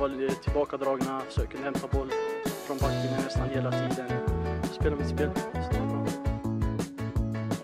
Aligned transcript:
var 0.00 0.42
tillbakadragna, 0.42 1.22
kunde 1.50 1.64
hämta 1.64 1.88
boll 1.88 2.10
från 2.66 2.78
backen 2.78 3.24
nästan 3.24 3.48
hela 3.48 3.70
tiden. 3.70 4.10
Spela 4.72 4.96
mitt 4.96 5.08
spel. 5.08 5.30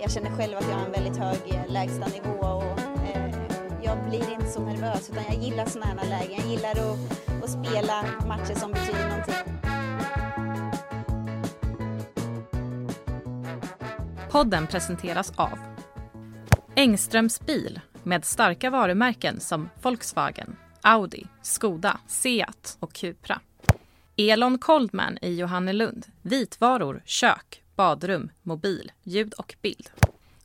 Jag 0.00 0.10
känner 0.10 0.36
själv 0.36 0.56
att 0.56 0.68
jag 0.68 0.77
har 0.77 0.86
en 0.86 0.92
väldigt 0.92 1.16
hög 1.16 1.38
eh, 1.46 1.72
lägstanivå 1.72 2.30
och 2.30 2.78
eh, 3.14 3.34
jag 3.82 4.09
blir 4.09 4.32
inte 4.32 4.46
så 4.46 4.60
nervös 4.60 5.10
utan 5.10 5.24
jag 5.28 5.42
gillar 5.42 5.66
sådana 5.66 5.86
här 5.86 6.09
lägen. 6.09 6.41
Jag 6.41 6.50
gillar 6.50 6.70
att, 6.70 7.45
att 7.45 7.50
spela 7.50 8.04
matcher 8.27 8.55
som 8.55 8.73
betyder 8.73 9.09
någonting. 9.09 9.34
Podden 14.30 14.66
presenteras 14.66 15.32
av 15.37 15.59
Engströms 16.74 17.41
bil 17.41 17.80
med 18.02 18.24
starka 18.24 18.70
varumärken 18.70 19.41
som 19.41 19.68
Volkswagen, 19.82 20.56
Audi, 20.88 21.26
Skoda, 21.42 21.98
Seat 22.06 22.76
och 22.80 22.92
Cupra. 22.92 23.40
Elon 24.16 24.58
Coldman 24.58 25.18
i 25.22 25.34
Johannelund. 25.34 26.06
Vitvaror, 26.22 27.02
kök, 27.04 27.62
badrum, 27.77 28.30
mobil, 28.42 28.92
ljud 29.02 29.34
och 29.34 29.54
bild. 29.62 29.91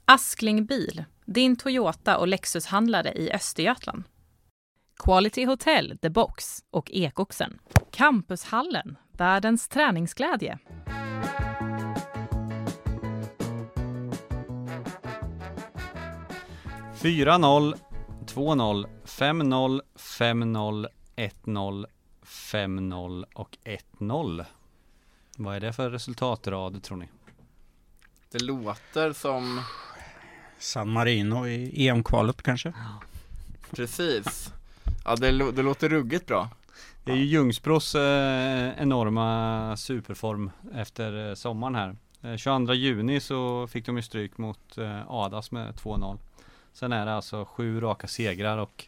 Askling 0.05 0.65
Bil, 0.65 1.03
din 1.25 1.55
Toyota 1.55 2.17
och 2.17 2.27
Lexushandlare 2.27 3.11
i 3.11 3.31
Östergötland. 3.31 4.03
Quality 5.03 5.45
Hotel, 5.45 5.97
The 6.01 6.09
Box 6.09 6.63
och 6.71 6.91
Ekoxen. 6.91 7.59
Campushallen, 7.91 8.97
världens 9.11 9.67
träningsglädje. 9.67 10.59
Fyra 17.01 17.37
noll 17.37 17.75
2-0, 18.27 18.87
5-0, 19.05 19.81
5-0, 19.95 20.87
1-0, 21.15 21.85
5-0 22.25 23.25
och 23.33 23.57
1-0. 23.99 24.45
Vad 25.37 25.55
är 25.55 25.59
det 25.59 25.73
för 25.73 25.89
resultatrad 25.89 26.83
tror 26.83 26.97
ni? 26.97 27.09
Det 28.31 28.43
låter 28.43 29.13
som 29.13 29.61
San 30.59 30.89
Marino 30.89 31.47
i 31.47 31.87
EM-kvalet 31.87 32.41
kanske? 32.41 32.73
Precis 33.71 34.53
Ja 35.05 35.15
det, 35.15 35.51
det 35.51 35.61
låter 35.61 35.89
ruggigt 35.89 36.27
bra 36.27 36.49
Det 37.03 37.11
är 37.11 37.15
ju 37.15 37.25
Ljungsbros 37.25 37.95
eh, 37.95 38.81
enorma 38.81 39.77
superform 39.77 40.51
efter 40.73 41.29
eh, 41.29 41.33
sommaren 41.35 41.75
här. 41.75 41.95
Eh, 42.21 42.37
22 42.37 42.73
juni 42.73 43.19
så 43.19 43.67
fick 43.67 43.85
de 43.85 43.97
ju 43.97 44.03
stryk 44.03 44.37
mot 44.37 44.77
eh, 44.77 45.11
Adas 45.11 45.51
med 45.51 45.73
2-0. 45.75 46.17
Sen 46.73 46.91
är 46.93 47.05
det 47.05 47.13
alltså 47.15 47.45
sju 47.45 47.79
raka 47.79 48.07
segrar 48.07 48.57
och 48.57 48.85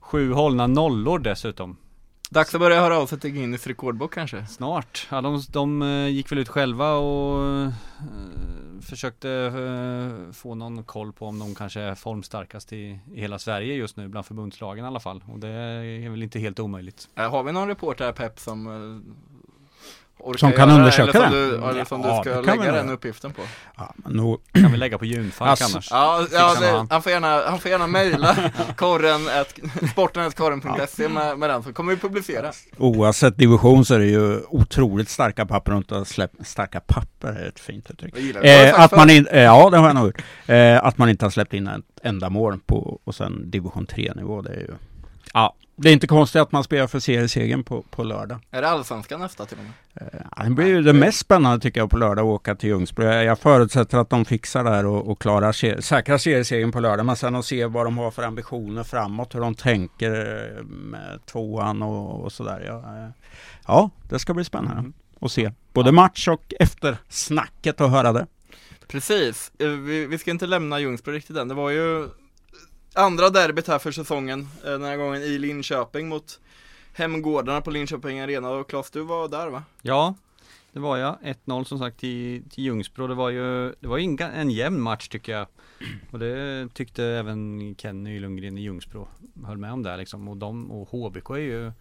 sju 0.00 0.32
hållna 0.32 0.66
nollor 0.66 1.18
dessutom. 1.18 1.76
Dags 2.30 2.54
att 2.54 2.60
börja 2.60 2.80
höra 2.80 2.98
av 2.98 3.06
sig 3.06 3.20
till 3.20 3.30
Guinness 3.30 3.66
rekordbok 3.66 4.14
kanske 4.14 4.46
Snart. 4.46 5.08
Ja, 5.10 5.20
de, 5.20 5.42
de 5.52 5.82
eh, 5.82 6.08
gick 6.08 6.32
väl 6.32 6.38
ut 6.38 6.48
själva 6.48 6.92
och 6.94 7.44
eh, 7.44 7.72
försökte 8.82 9.30
eh, 9.30 10.32
få 10.32 10.54
någon 10.54 10.84
koll 10.84 11.12
på 11.12 11.26
om 11.26 11.38
de 11.38 11.54
kanske 11.54 11.80
är 11.80 11.94
formstarkast 11.94 12.72
i, 12.72 13.00
i 13.14 13.20
hela 13.20 13.38
Sverige 13.38 13.74
just 13.74 13.96
nu 13.96 14.08
bland 14.08 14.26
förbundslagen 14.26 14.84
i 14.84 14.88
alla 14.88 15.00
fall. 15.00 15.24
Och 15.32 15.38
det 15.38 15.48
är 15.48 16.10
väl 16.10 16.22
inte 16.22 16.38
helt 16.38 16.60
omöjligt. 16.60 17.08
Eh, 17.14 17.30
Har 17.30 17.42
vi 17.42 17.52
någon 17.52 17.68
reporter 17.68 18.04
här 18.04 18.12
Pep 18.12 18.38
som 18.40 18.66
eh, 18.66 19.12
orkar 20.22 20.38
Som 20.38 20.52
kan 20.52 20.68
göra 20.68 20.78
undersöka 20.78 21.18
eller 21.18 21.30
som 21.30 21.32
du, 21.32 21.68
eller 21.68 21.84
som 21.84 22.00
Ja, 22.00 22.22
du 22.24 22.30
ska 22.30 22.40
lägga 22.40 22.72
den 22.72 22.90
uppgiften 22.90 23.32
på 23.32 23.42
Ja, 23.76 23.94
men 23.96 24.12
nog, 24.12 24.40
Kan 24.52 24.72
vi 24.72 24.78
lägga 24.78 24.98
på 24.98 25.04
Junfalk 25.04 25.50
Alltså, 25.50 25.64
annars? 25.64 25.88
Ja, 25.90 26.26
ja 26.32 26.54
det, 26.60 26.72
man. 26.72 26.86
han 26.90 27.02
får 27.02 27.12
gärna, 27.12 27.42
han 27.46 27.58
får 27.58 27.70
gärna 27.70 27.86
mejla 27.86 28.36
korren, 28.76 29.28
ett, 29.28 29.58
sporten.korren.se 29.90 31.08
med, 31.08 31.38
med 31.38 31.50
den 31.50 31.62
så 31.62 31.72
kommer 31.72 31.94
vi 31.94 32.00
publicera 32.00 32.52
oavsett 32.78 33.36
division 33.36 33.84
så 33.84 33.94
är 33.94 33.98
det 33.98 34.06
ju 34.06 34.40
otroligt 34.48 35.08
starka 35.08 35.46
papper 35.46 35.76
inte 35.76 35.94
har 35.94 36.04
släppt, 36.04 36.46
starka 36.46 36.80
papper 36.80 37.28
är 37.28 37.48
ett 37.48 37.60
fint 37.60 37.90
uttryck. 37.90 38.14
Eh, 38.44 38.80
att 38.80 38.96
man 38.96 39.10
in, 39.10 39.26
eh, 39.26 39.42
ja, 39.42 39.70
det 39.70 39.76
har 39.76 39.86
jag 39.86 39.94
nog 39.94 40.06
gjort. 40.06 40.22
Eh, 40.46 40.84
att 40.84 40.98
man 40.98 41.08
inte 41.08 41.24
har 41.24 41.30
släppt 41.30 41.54
in 41.54 41.66
ett 41.66 41.84
enda 42.02 42.30
mål 42.30 42.60
på, 42.66 43.00
och 43.04 43.14
sen 43.14 43.50
division 43.50 43.86
3-nivå, 43.86 44.42
det 44.42 44.50
är 44.50 44.60
ju... 44.60 44.74
Ja, 45.34 45.54
det 45.76 45.88
är 45.88 45.92
inte 45.92 46.06
konstigt 46.06 46.42
att 46.42 46.52
man 46.52 46.64
spelar 46.64 46.86
för 46.86 46.98
seriesegern 47.00 47.64
på, 47.64 47.82
på 47.82 48.04
lördag. 48.04 48.38
Är 48.50 48.62
det 48.62 48.68
allsvenskan 48.68 49.20
nästa 49.20 49.46
till 49.46 49.58
och 49.58 49.64
med? 49.64 49.72
Eh, 50.38 50.44
det 50.44 50.50
blir 50.50 50.66
ju 50.66 50.82
det 50.82 50.92
mest 50.92 51.18
spännande 51.18 51.60
tycker 51.60 51.80
jag 51.80 51.90
på 51.90 51.96
lördag 51.96 52.22
att 52.22 52.34
åka 52.34 52.54
till 52.54 52.68
Ljungsbro. 52.68 53.04
Jag, 53.04 53.38
förutsätter 53.38 53.98
att 53.98 54.10
de 54.10 54.24
fixar 54.24 54.64
där 54.64 54.86
och, 54.86 55.10
och 55.10 55.20
klarar 55.20 55.52
se, 55.52 55.82
säkra 55.82 56.18
seriesegern 56.18 56.72
på 56.72 56.80
lördag. 56.80 57.06
Men 57.06 57.16
sen 57.16 57.34
att 57.36 57.44
se 57.44 57.66
vad 57.66 57.86
de 57.86 57.98
har 57.98 58.10
för 58.10 58.22
ambitioner 58.22 58.82
framåt, 58.82 59.34
hur 59.34 59.40
de 59.40 59.54
tänker 59.54 60.12
eh, 60.58 60.64
med 60.64 61.20
tvåan 61.26 61.82
och, 61.82 62.24
och 62.24 62.32
sådär. 62.32 62.64
Ja, 62.66 62.76
eh, 62.76 63.10
ja, 63.66 63.90
det 64.08 64.18
ska 64.18 64.34
bli 64.34 64.44
spännande 64.44 64.78
Mm. 64.80 64.92
att 65.20 65.32
se. 65.32 65.50
Både 65.72 65.92
match 65.92 66.28
och 66.28 66.54
efter 66.60 66.96
snacket 67.08 67.80
och 67.80 67.90
höra 67.90 68.12
det. 68.12 68.26
Precis, 68.88 69.52
Eh, 69.58 69.68
vi, 69.68 70.06
vi 70.06 70.18
ska 70.18 70.30
inte 70.30 70.46
lämna 70.46 70.80
Ljungsbro 70.80 71.12
riktigt 71.12 71.36
än, 71.36 71.48
det 71.48 71.54
var 71.54 71.70
ju 71.70 72.08
andra 72.94 73.30
derbyt 73.30 73.68
här 73.68 73.78
för 73.78 73.92
säsongen, 73.92 74.48
eh, 74.64 74.70
den 74.70 74.82
här 74.82 74.96
gången 74.96 75.22
i 75.22 75.38
Linköping 75.38 76.08
mot 76.08 76.40
Hemgårdarna 76.92 77.60
på 77.60 77.70
Linköping 77.70 78.20
Arena 78.20 78.50
och 78.50 78.68
Claes 78.68 78.90
du 78.90 79.02
var 79.02 79.28
där 79.28 79.48
va? 79.48 79.62
Ja, 79.82 80.14
det 80.72 80.80
var 80.80 80.96
jag. 80.96 81.18
1-0 81.22 81.64
som 81.64 81.78
sagt 81.78 82.00
till, 82.00 82.42
till 82.50 82.64
Ljungsbro. 82.64 83.06
Det 83.06 83.14
var 83.14 83.30
ju, 83.30 83.74
det 83.80 83.88
var 83.88 83.98
ju 83.98 84.04
en, 84.04 84.20
en 84.20 84.50
jämn 84.50 84.80
match 84.80 85.08
tycker 85.08 85.32
jag. 85.32 85.46
Och 86.10 86.18
det 86.18 86.68
tyckte 86.74 87.04
även 87.04 87.74
Kenny 87.78 88.20
Lundgren 88.20 88.58
i 88.58 88.60
Ljungsbro. 88.60 89.08
Höll 89.44 89.58
med 89.58 89.72
om 89.72 89.82
det 89.82 89.96
liksom. 89.96 90.28
Och 90.28 90.36
de 90.36 90.70
och 90.70 90.88
HBK 90.88 91.30
är 91.30 91.36
ju 91.36 91.72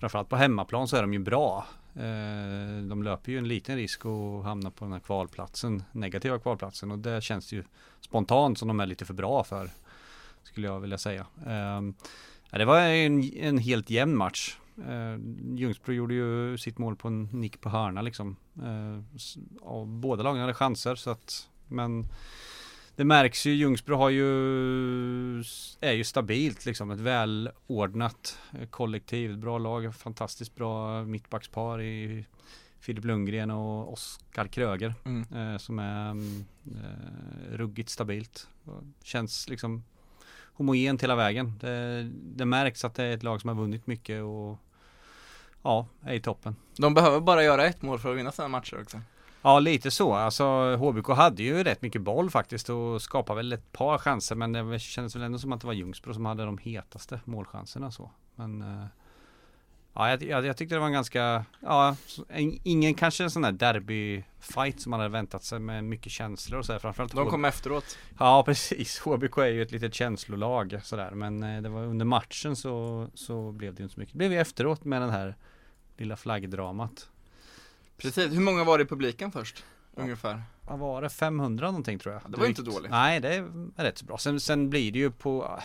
Framförallt 0.00 0.28
på 0.28 0.36
hemmaplan 0.36 0.88
så 0.88 0.96
är 0.96 1.00
de 1.00 1.12
ju 1.12 1.18
bra. 1.18 1.66
Eh, 1.94 2.82
de 2.88 3.02
löper 3.02 3.32
ju 3.32 3.38
en 3.38 3.48
liten 3.48 3.76
risk 3.76 4.06
att 4.06 4.44
hamna 4.44 4.70
på 4.70 4.84
den 4.84 4.92
här 4.92 5.00
kvalplatsen, 5.00 5.82
negativa 5.92 6.38
kvalplatsen. 6.38 6.90
Och 6.90 6.98
det 6.98 7.22
känns 7.22 7.52
ju 7.52 7.64
spontant 8.00 8.58
som 8.58 8.68
de 8.68 8.80
är 8.80 8.86
lite 8.86 9.04
för 9.04 9.14
bra 9.14 9.44
för. 9.44 9.70
Skulle 10.42 10.66
jag 10.66 10.80
vilja 10.80 10.98
säga. 10.98 11.26
Eh, 11.46 11.82
ja, 12.50 12.58
det 12.58 12.64
var 12.64 12.80
en, 12.80 13.34
en 13.36 13.58
helt 13.58 13.90
jämn 13.90 14.16
match. 14.16 14.56
Eh, 14.88 15.18
Ljungsbro 15.58 15.92
gjorde 15.92 16.14
ju 16.14 16.58
sitt 16.58 16.78
mål 16.78 16.96
på 16.96 17.08
en 17.08 17.24
nick 17.24 17.60
på 17.60 17.68
hörna 17.68 18.02
liksom. 18.02 18.36
Eh, 18.62 19.84
båda 19.86 20.22
lagen 20.22 20.40
hade 20.40 20.54
chanser 20.54 20.94
så 20.94 21.10
att 21.10 21.48
men 21.68 22.06
det 22.96 23.04
märks 23.04 23.46
ju, 23.46 23.54
Ljungsbro 23.54 23.96
har 23.96 24.10
ju 24.10 24.30
är 25.80 25.92
ju 25.92 26.04
stabilt 26.04 26.66
liksom, 26.66 26.90
ett 26.90 27.00
välordnat 27.00 28.38
eh, 28.52 28.68
kollektiv, 28.68 29.38
bra 29.38 29.58
lag, 29.58 29.94
fantastiskt 29.94 30.54
bra 30.54 31.04
mittbackspar 31.04 31.82
i 31.82 32.26
Filip 32.80 33.04
Lundgren 33.04 33.50
och 33.50 33.92
Oskar 33.92 34.46
Kröger 34.46 34.94
Mm. 35.04 35.52
eh, 35.52 35.58
som 35.58 35.78
är 35.78 36.10
mm, 36.10 36.44
eh, 36.66 37.56
ruggigt 37.56 37.90
stabilt. 37.90 38.48
Känns 39.02 39.48
liksom 39.48 39.84
homogent 40.60 41.02
hela 41.02 41.16
vägen. 41.16 41.58
Det, 41.60 42.10
det 42.12 42.44
märks 42.44 42.84
att 42.84 42.94
det 42.94 43.04
är 43.04 43.14
ett 43.14 43.22
lag 43.22 43.40
som 43.40 43.48
har 43.48 43.54
vunnit 43.54 43.86
mycket 43.86 44.22
och 44.22 44.58
ja, 45.62 45.86
är 46.02 46.14
i 46.14 46.20
toppen. 46.20 46.56
De 46.76 46.94
behöver 46.94 47.20
bara 47.20 47.44
göra 47.44 47.66
ett 47.66 47.82
mål 47.82 47.98
för 47.98 48.12
att 48.12 48.18
vinna 48.18 48.32
sina 48.32 48.48
matcher 48.48 48.80
också 48.82 49.00
Ja 49.42 49.58
lite 49.58 49.90
så, 49.90 50.14
alltså 50.14 50.76
HBK 50.76 51.08
hade 51.08 51.42
ju 51.42 51.64
rätt 51.64 51.82
mycket 51.82 52.02
boll 52.02 52.30
faktiskt 52.30 52.70
och 52.70 53.02
skapade 53.02 53.36
väl 53.36 53.52
ett 53.52 53.72
par 53.72 53.98
chanser 53.98 54.34
men 54.36 54.52
det 54.52 54.78
kändes 54.78 55.16
väl 55.16 55.22
ändå 55.22 55.38
som 55.38 55.52
att 55.52 55.60
det 55.60 55.66
var 55.66 55.74
Ljungsbro 55.74 56.14
som 56.14 56.26
hade 56.26 56.44
de 56.44 56.58
hetaste 56.58 57.20
målchanserna 57.24 57.90
så. 57.90 58.10
Men 58.34 58.62
eh, 58.62 58.86
ja, 59.94 60.10
jag, 60.10 60.22
jag, 60.22 60.44
jag 60.44 60.56
tyckte 60.56 60.74
det 60.74 60.78
var 60.78 60.86
en 60.86 60.92
ganska, 60.92 61.44
ja, 61.60 61.96
en, 62.28 62.58
ingen 62.62 62.94
kanske 62.94 63.24
en 63.24 63.30
sån 63.30 63.42
där 63.42 63.52
derbyfight 63.52 64.80
som 64.80 64.90
man 64.90 65.00
hade 65.00 65.12
väntat 65.12 65.44
sig 65.44 65.58
med 65.58 65.84
mycket 65.84 66.12
känslor 66.12 66.58
och 66.58 66.66
så 66.66 66.72
här, 66.72 66.78
framförallt 66.78 67.12
De 67.12 67.24
HB 67.24 67.30
kom 67.30 67.44
efteråt 67.44 67.98
Ja 68.18 68.42
precis, 68.46 68.98
HBK 68.98 69.38
är 69.38 69.46
ju 69.46 69.62
ett 69.62 69.72
litet 69.72 69.94
känslolag 69.94 70.80
sådär 70.82 71.10
men 71.10 71.42
eh, 71.42 71.62
det 71.62 71.68
var 71.68 71.84
under 71.84 72.04
matchen 72.04 72.56
så, 72.56 73.06
så 73.14 73.52
blev 73.52 73.74
det 73.74 73.82
inte 73.82 73.94
så 73.94 74.00
mycket. 74.00 74.12
Det 74.12 74.18
blev 74.18 74.32
ju 74.32 74.38
efteråt 74.38 74.84
med 74.84 75.02
den 75.02 75.10
här 75.10 75.36
lilla 75.96 76.16
flaggdramat. 76.16 77.08
Precis, 77.96 78.32
hur 78.32 78.40
många 78.40 78.64
var 78.64 78.78
det 78.78 78.84
i 78.84 78.86
publiken 78.86 79.32
först? 79.32 79.64
Ja. 79.96 80.02
Ungefär 80.02 80.42
Vad 80.70 80.78
var 80.78 81.02
det? 81.02 81.08
500 81.08 81.66
någonting 81.66 81.98
tror 81.98 82.14
jag. 82.14 82.32
Det 82.32 82.38
var 82.38 82.46
inte 82.46 82.62
Drygt. 82.62 82.76
dåligt. 82.76 82.90
Nej 82.90 83.20
det 83.20 83.34
är 83.34 83.44
rätt 83.76 83.98
så 83.98 84.04
bra. 84.04 84.18
Sen, 84.18 84.40
sen 84.40 84.70
blir 84.70 84.92
det 84.92 84.98
ju 84.98 85.10
på 85.10 85.44
ah, 85.44 85.60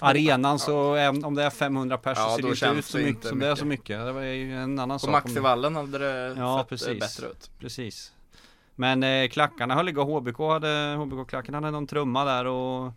arenan 0.00 0.58
så 0.58 0.94
även 0.94 1.24
om 1.24 1.34
det 1.34 1.42
är 1.42 1.50
500 1.50 1.98
pers 1.98 2.18
Ja, 2.18 2.24
så 2.24 2.36
ser 2.36 2.42
det 2.42 2.48
inte 2.48 2.78
ut 2.78 2.84
så 2.84 2.98
mycket 2.98 3.08
inte 3.16 3.28
som 3.28 3.38
det 3.38 3.46
är 3.46 3.50
mycket. 3.50 3.58
så 3.58 3.64
mycket. 3.66 3.98
Det 4.06 4.12
var 4.12 4.22
ju 4.22 4.56
en 4.56 4.78
annan 4.78 4.94
På 4.94 4.98
sak. 4.98 5.08
om- 5.08 5.12
Maxivallen 5.12 5.76
hade 5.76 5.98
det 5.98 6.34
Ja, 6.38 6.58
sett 6.58 6.64
eh, 6.66 6.68
precis. 6.68 7.00
bättre 7.00 7.26
ut 7.32 7.50
Precis. 7.58 8.12
Men 8.74 9.02
eh, 9.02 9.28
klackarna 9.28 9.74
höll 9.74 9.88
igång. 9.88 10.10
HBK 10.10 10.38
hade, 10.38 10.94
HBK-klackarna 10.96 11.56
hade 11.56 11.70
någon 11.70 11.86
trumma 11.86 12.24
där 12.24 12.44
och 12.46 12.92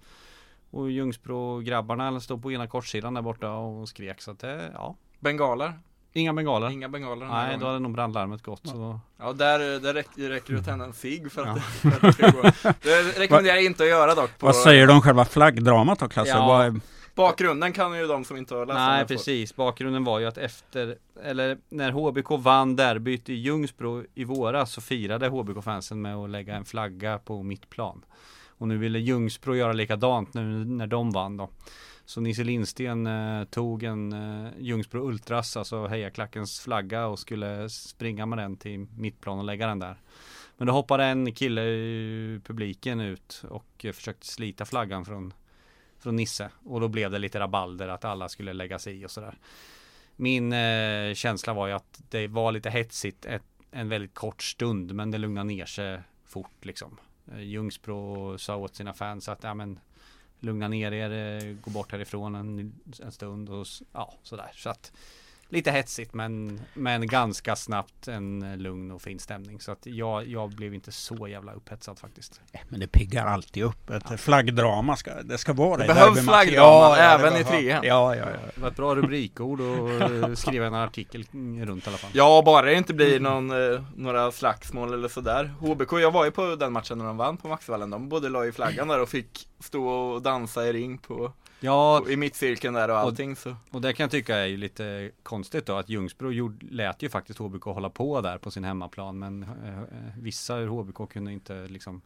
och 0.72 0.92
Ljungsbro 0.92 1.60
grabbarna 1.60 2.19
stod 2.19 2.42
på 2.44 2.52
ena 2.52 2.68
kortsidan 2.68 3.13
där 3.13 3.22
borta 3.22 3.50
och 3.52 3.90
skrek 3.90 4.22
så 4.22 4.31
att 4.31 4.40
det, 4.40 4.72
ja. 4.74 4.96
Bengaler 5.19 5.74
Inga 6.17 6.33
bengaler. 6.33 6.69
Inga 6.69 6.89
bengaler 6.89 7.25
Nej, 7.25 7.45
gången. 7.45 7.59
då 7.59 7.65
hade 7.65 7.79
nog 7.79 7.91
brandlarmet 7.94 8.44
gått. 8.44 8.67
Så. 8.67 9.00
Ja, 9.19 9.33
där, 9.33 9.79
där 9.79 9.94
räcker, 9.94 10.29
räcker 10.29 10.53
det 10.53 10.59
att 10.59 10.65
tända 10.65 10.85
en 10.85 10.94
cigg 10.94 11.31
för, 11.31 11.45
att, 11.45 11.63
för 11.81 11.89
att 11.89 12.01
det 12.01 12.13
ska 12.13 12.29
gå. 12.29 12.41
Det 12.81 13.19
rekommenderar 13.19 13.56
jag 13.56 13.65
inte 13.65 13.83
att 13.83 13.89
göra 13.89 14.15
dock. 14.15 14.38
På 14.39 14.45
Vad 14.45 14.56
säger 14.56 14.88
du 14.88 14.94
om 14.94 15.01
själva 15.01 15.25
flaggdramat 15.25 16.00
då 16.00 16.07
Klasse? 16.07 16.29
Ja. 16.29 16.63
Är- 16.63 16.79
Bakgrunden 17.15 17.73
kan 17.73 17.97
ju 17.97 18.07
de 18.07 18.23
som 18.25 18.38
inte 18.38 18.56
har 18.56 18.65
läst 18.65 18.77
Nej 18.77 19.06
precis, 19.06 19.56
bakgrunden 19.56 20.03
var 20.03 20.19
ju 20.19 20.25
att 20.25 20.38
efter, 20.38 20.95
eller 21.23 21.57
när 21.69 21.91
HBK 21.91 22.29
vann 22.31 22.75
derbyt 22.75 23.29
i 23.29 23.33
Ljungsbro 23.33 24.03
i 24.15 24.23
våras 24.23 24.71
så 24.71 24.81
firade 24.81 25.27
HBK-fansen 25.27 26.01
med 26.01 26.15
att 26.15 26.29
lägga 26.29 26.56
en 26.56 26.65
flagga 26.65 27.18
på 27.18 27.44
mittplan. 27.44 28.06
Och 28.57 28.68
nu 28.68 28.77
ville 28.77 29.00
Ljungsbro 29.00 29.56
göra 29.56 29.73
likadant 29.73 30.33
nu 30.33 30.41
när 30.65 30.88
de 30.88 31.11
vann 31.11 31.38
då. 31.38 31.50
Så 32.06 32.22
Nisse 32.22 32.44
Lindsten 32.44 33.07
eh, 33.07 33.44
tog 33.44 33.84
en 33.84 34.13
eh, 34.13 34.52
Ljungsbro 34.57 35.07
Ultras, 35.07 35.57
alltså 35.57 35.88
hejaklackens 35.88 36.60
flagga 36.60 37.07
och 37.07 37.19
skulle 37.19 37.69
springa 37.69 38.25
med 38.25 38.40
den 38.40 38.57
till 38.57 38.88
mittplan 38.98 39.40
och 39.40 39.46
lägga 39.46 39.68
den 39.68 39.80
där. 39.80 39.98
Men 40.57 40.68
då 40.68 40.74
hoppade 40.74 41.04
en 41.06 41.34
kille 41.34 41.62
i 41.62 42.42
publiken 42.44 43.00
ut 43.00 43.44
och 43.50 43.86
eh, 43.86 43.92
försökte 43.92 44.28
slita 44.28 44.66
flaggan 44.66 45.06
från 45.06 45.34
från 46.00 46.16
Nisse 46.16 46.50
och 46.63 46.81
då 46.81 46.88
blev 46.88 47.12
det 47.12 47.19
lite 47.19 47.40
rabalder 47.40 47.88
att 47.88 48.06
alla 48.06 48.30
skulle 48.30 48.54
lägga 48.54 48.80
sig 48.80 49.02
i 49.02 49.06
och 49.06 49.12
sådär. 49.12 49.38
Min 50.16 50.54
eh, 50.54 51.13
känsla 51.13 51.54
var 51.54 51.68
ju 51.68 51.74
att 51.74 52.02
det 52.10 52.28
var 52.28 52.52
lite 52.52 52.69
hetsigt 52.69 53.25
ett, 53.25 53.44
en 53.72 53.90
väldigt 53.90 54.13
kort 54.13 54.44
stund 54.44 54.94
men 54.94 55.12
det 55.12 55.18
lugnade 55.18 55.48
ner 55.48 55.66
sig 55.66 56.00
fort 56.25 56.66
liksom. 56.66 56.98
Eh, 57.31 57.42
Ljungsbro 57.42 58.38
sa 58.38 58.56
åt 58.56 58.75
sina 58.75 58.94
fans 58.94 59.30
att 59.30 59.44
ja 59.44 59.54
men 59.54 59.80
lugna 60.39 60.67
ner 60.67 60.91
er, 60.91 61.11
eh, 61.11 61.55
gå 61.61 61.71
bort 61.71 61.91
härifrån 61.91 62.35
en, 62.35 62.73
en 63.01 63.11
stund 63.11 63.49
och 63.49 63.67
ja 63.91 64.13
sådär. 64.23 64.51
Så 64.53 64.69
att 64.69 64.91
lite 65.50 65.71
hetsigt 65.71 66.13
men, 66.13 66.62
men 66.74 67.07
ganska 67.07 67.56
snabbt 67.56 68.07
en 68.07 68.42
eh, 68.44 68.57
lugn 68.57 68.92
och 68.92 69.01
fin 69.01 69.19
stämning. 69.19 69.59
Så 69.59 69.71
att 69.71 69.86
jag, 69.86 70.27
jag 70.27 70.50
blev 70.50 70.74
inte 70.74 70.92
så 70.92 71.27
jävla 71.27 71.53
upphetsad 71.53 72.00
faktiskt. 72.00 72.42
Men 72.69 72.80
det 72.80 72.88
piggar 72.88 73.25
alltid 73.25 73.63
upp. 73.63 73.89
Ett 73.89 74.19
flaggdrama 74.19 74.95
ska, 74.95 75.21
det 75.24 75.38
ska 75.38 75.53
vara 75.53 75.77
Det 75.77 75.83
i 75.86 75.88
behövs 75.88 76.19
flaggdrama, 76.24 76.95
det 76.95 77.01
även 77.01 77.27
i 77.27 77.30
behövs. 77.31 77.47
trean. 77.50 77.83
Ja, 77.83 78.15
ja, 78.15 78.25
ja. 78.30 78.38
Det 78.56 78.62
var 78.62 78.68
ett 78.68 78.75
bra 78.75 78.95
rubrikord 78.95 79.62
och 79.62 79.89
eh, 79.89 80.33
skriva 80.33 80.65
en 80.65 80.74
artikel 80.74 81.24
runt 81.65 81.86
i 81.86 81.89
alla 81.89 81.97
fall. 81.97 82.12
Ja, 82.13 82.42
bara 82.45 82.65
det 82.65 82.74
inte 82.74 82.94
blir 82.94 83.19
någon, 83.19 83.74
eh, 83.74 83.83
några 83.95 84.31
slagsmål 84.31 84.94
eller 84.94 85.07
sådär. 85.07 85.53
HBK, 85.59 85.94
jag 86.00 86.12
var 86.12 86.25
ju 86.25 86.31
på 86.31 86.56
den 86.56 86.74
matchen 86.74 86.97
när 86.97 87.06
de 87.06 87.18
vann 87.18 87.38
på 87.38 87.47
Maxvallen. 87.47 87.89
De 87.89 88.09
både 88.09 88.30
la 88.30 88.45
i 88.45 88.51
flaggan 88.51 88.88
där 88.88 89.01
och 89.01 89.09
fick 89.09 89.47
stå 89.59 89.88
och 89.88 90.21
dansa 90.21 90.68
i 90.68 90.74
ring 90.74 90.97
på, 90.97 91.31
Ja, 91.60 92.10
i 92.10 92.18
mittcirkeln 92.18 92.74
där 92.74 92.90
och 92.90 92.98
allting 92.98 93.36
så. 93.36 93.56
och 93.72 93.81
det 93.81 93.94
kan 93.94 94.04
jag 94.04 94.12
tycka 94.12 94.36
är 94.38 94.46
ju 94.46 94.57
lite 94.57 95.12
konstigt 95.24 95.66
då 95.66 95.75
att 95.75 95.90
Ljungsbro 95.90 96.31
gjorde, 96.31 96.66
lät 96.69 97.04
ju 97.04 97.10
faktiskt 97.10 97.40
HBK 97.40 97.63
hålla 97.63 97.90
på 97.90 98.22
där 98.22 98.38
på 98.38 98.52
sin 98.52 98.63
hemmaplan 98.63 99.19
men 99.19 99.44
eh, 99.44 99.80
eh, 99.80 99.84
vissa 100.22 100.57
ur 100.57 100.68
HBK 100.68 101.12
kunde 101.12 101.31
inte 101.31 101.68
liksom 101.68 102.02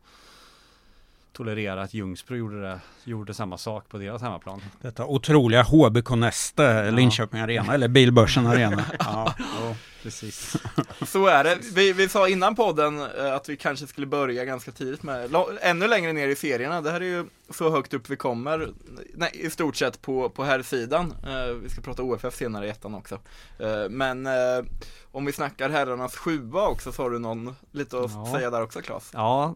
tolerera 1.31 1.81
att 1.81 1.93
Ljungsbro 1.93 2.35
gjorde, 2.35 2.61
det, 2.61 2.79
gjorde 3.03 3.33
samma 3.33 3.57
sak 3.57 3.89
på 3.89 3.97
deras 3.97 4.21
hemmaplan. 4.21 4.61
Detta 4.81 5.05
otroliga 5.05 5.63
HBK-näste, 5.63 6.91
Linköping 6.91 7.39
Arena, 7.41 7.73
eller 7.73 7.87
Bilbörsen 7.87 8.47
Arena. 8.47 8.85
Ja, 8.99 9.35
ja. 9.37 9.75
Precis. 10.03 10.55
Så 11.07 11.27
är 11.27 11.43
det. 11.43 11.57
Vi, 11.73 11.93
vi 11.93 12.09
sa 12.09 12.27
innan 12.27 12.55
podden 12.55 12.99
eh, 13.01 13.33
att 13.33 13.49
vi 13.49 13.57
kanske 13.57 13.87
skulle 13.87 14.07
börja 14.07 14.45
ganska 14.45 14.71
tidigt 14.71 15.03
med, 15.03 15.35
ännu 15.61 15.87
längre 15.87 16.13
ner 16.13 16.27
i 16.27 16.35
serierna. 16.35 16.81
Det 16.81 16.91
här 16.91 17.01
är 17.01 17.05
ju 17.05 17.25
så 17.49 17.69
högt 17.69 17.93
upp 17.93 18.09
vi 18.09 18.15
kommer, 18.15 18.69
nej, 19.13 19.31
i 19.33 19.49
stort 19.49 19.75
sett 19.75 20.01
på, 20.01 20.29
på 20.29 20.43
här 20.43 20.61
sidan. 20.61 21.13
Eh, 21.27 21.53
vi 21.63 21.69
ska 21.69 21.81
prata 21.81 22.03
OFF 22.03 22.35
senare 22.35 22.67
i 22.67 22.69
ettan 22.69 22.95
också. 22.95 23.19
Eh, 23.59 23.89
men 23.89 24.27
om 25.11 25.25
vi 25.25 25.31
snackar 25.31 25.69
herrarnas 25.69 26.15
sjua 26.17 26.67
också 26.67 26.91
så 26.91 27.03
har 27.03 27.09
du 27.09 27.19
någon 27.19 27.55
lite 27.71 27.97
att 27.99 28.11
Ja. 28.11 28.31
säga 28.33 28.49
där 28.49 28.61
också 28.63 28.81
Claes. 28.81 29.09
Ja, 29.13 29.55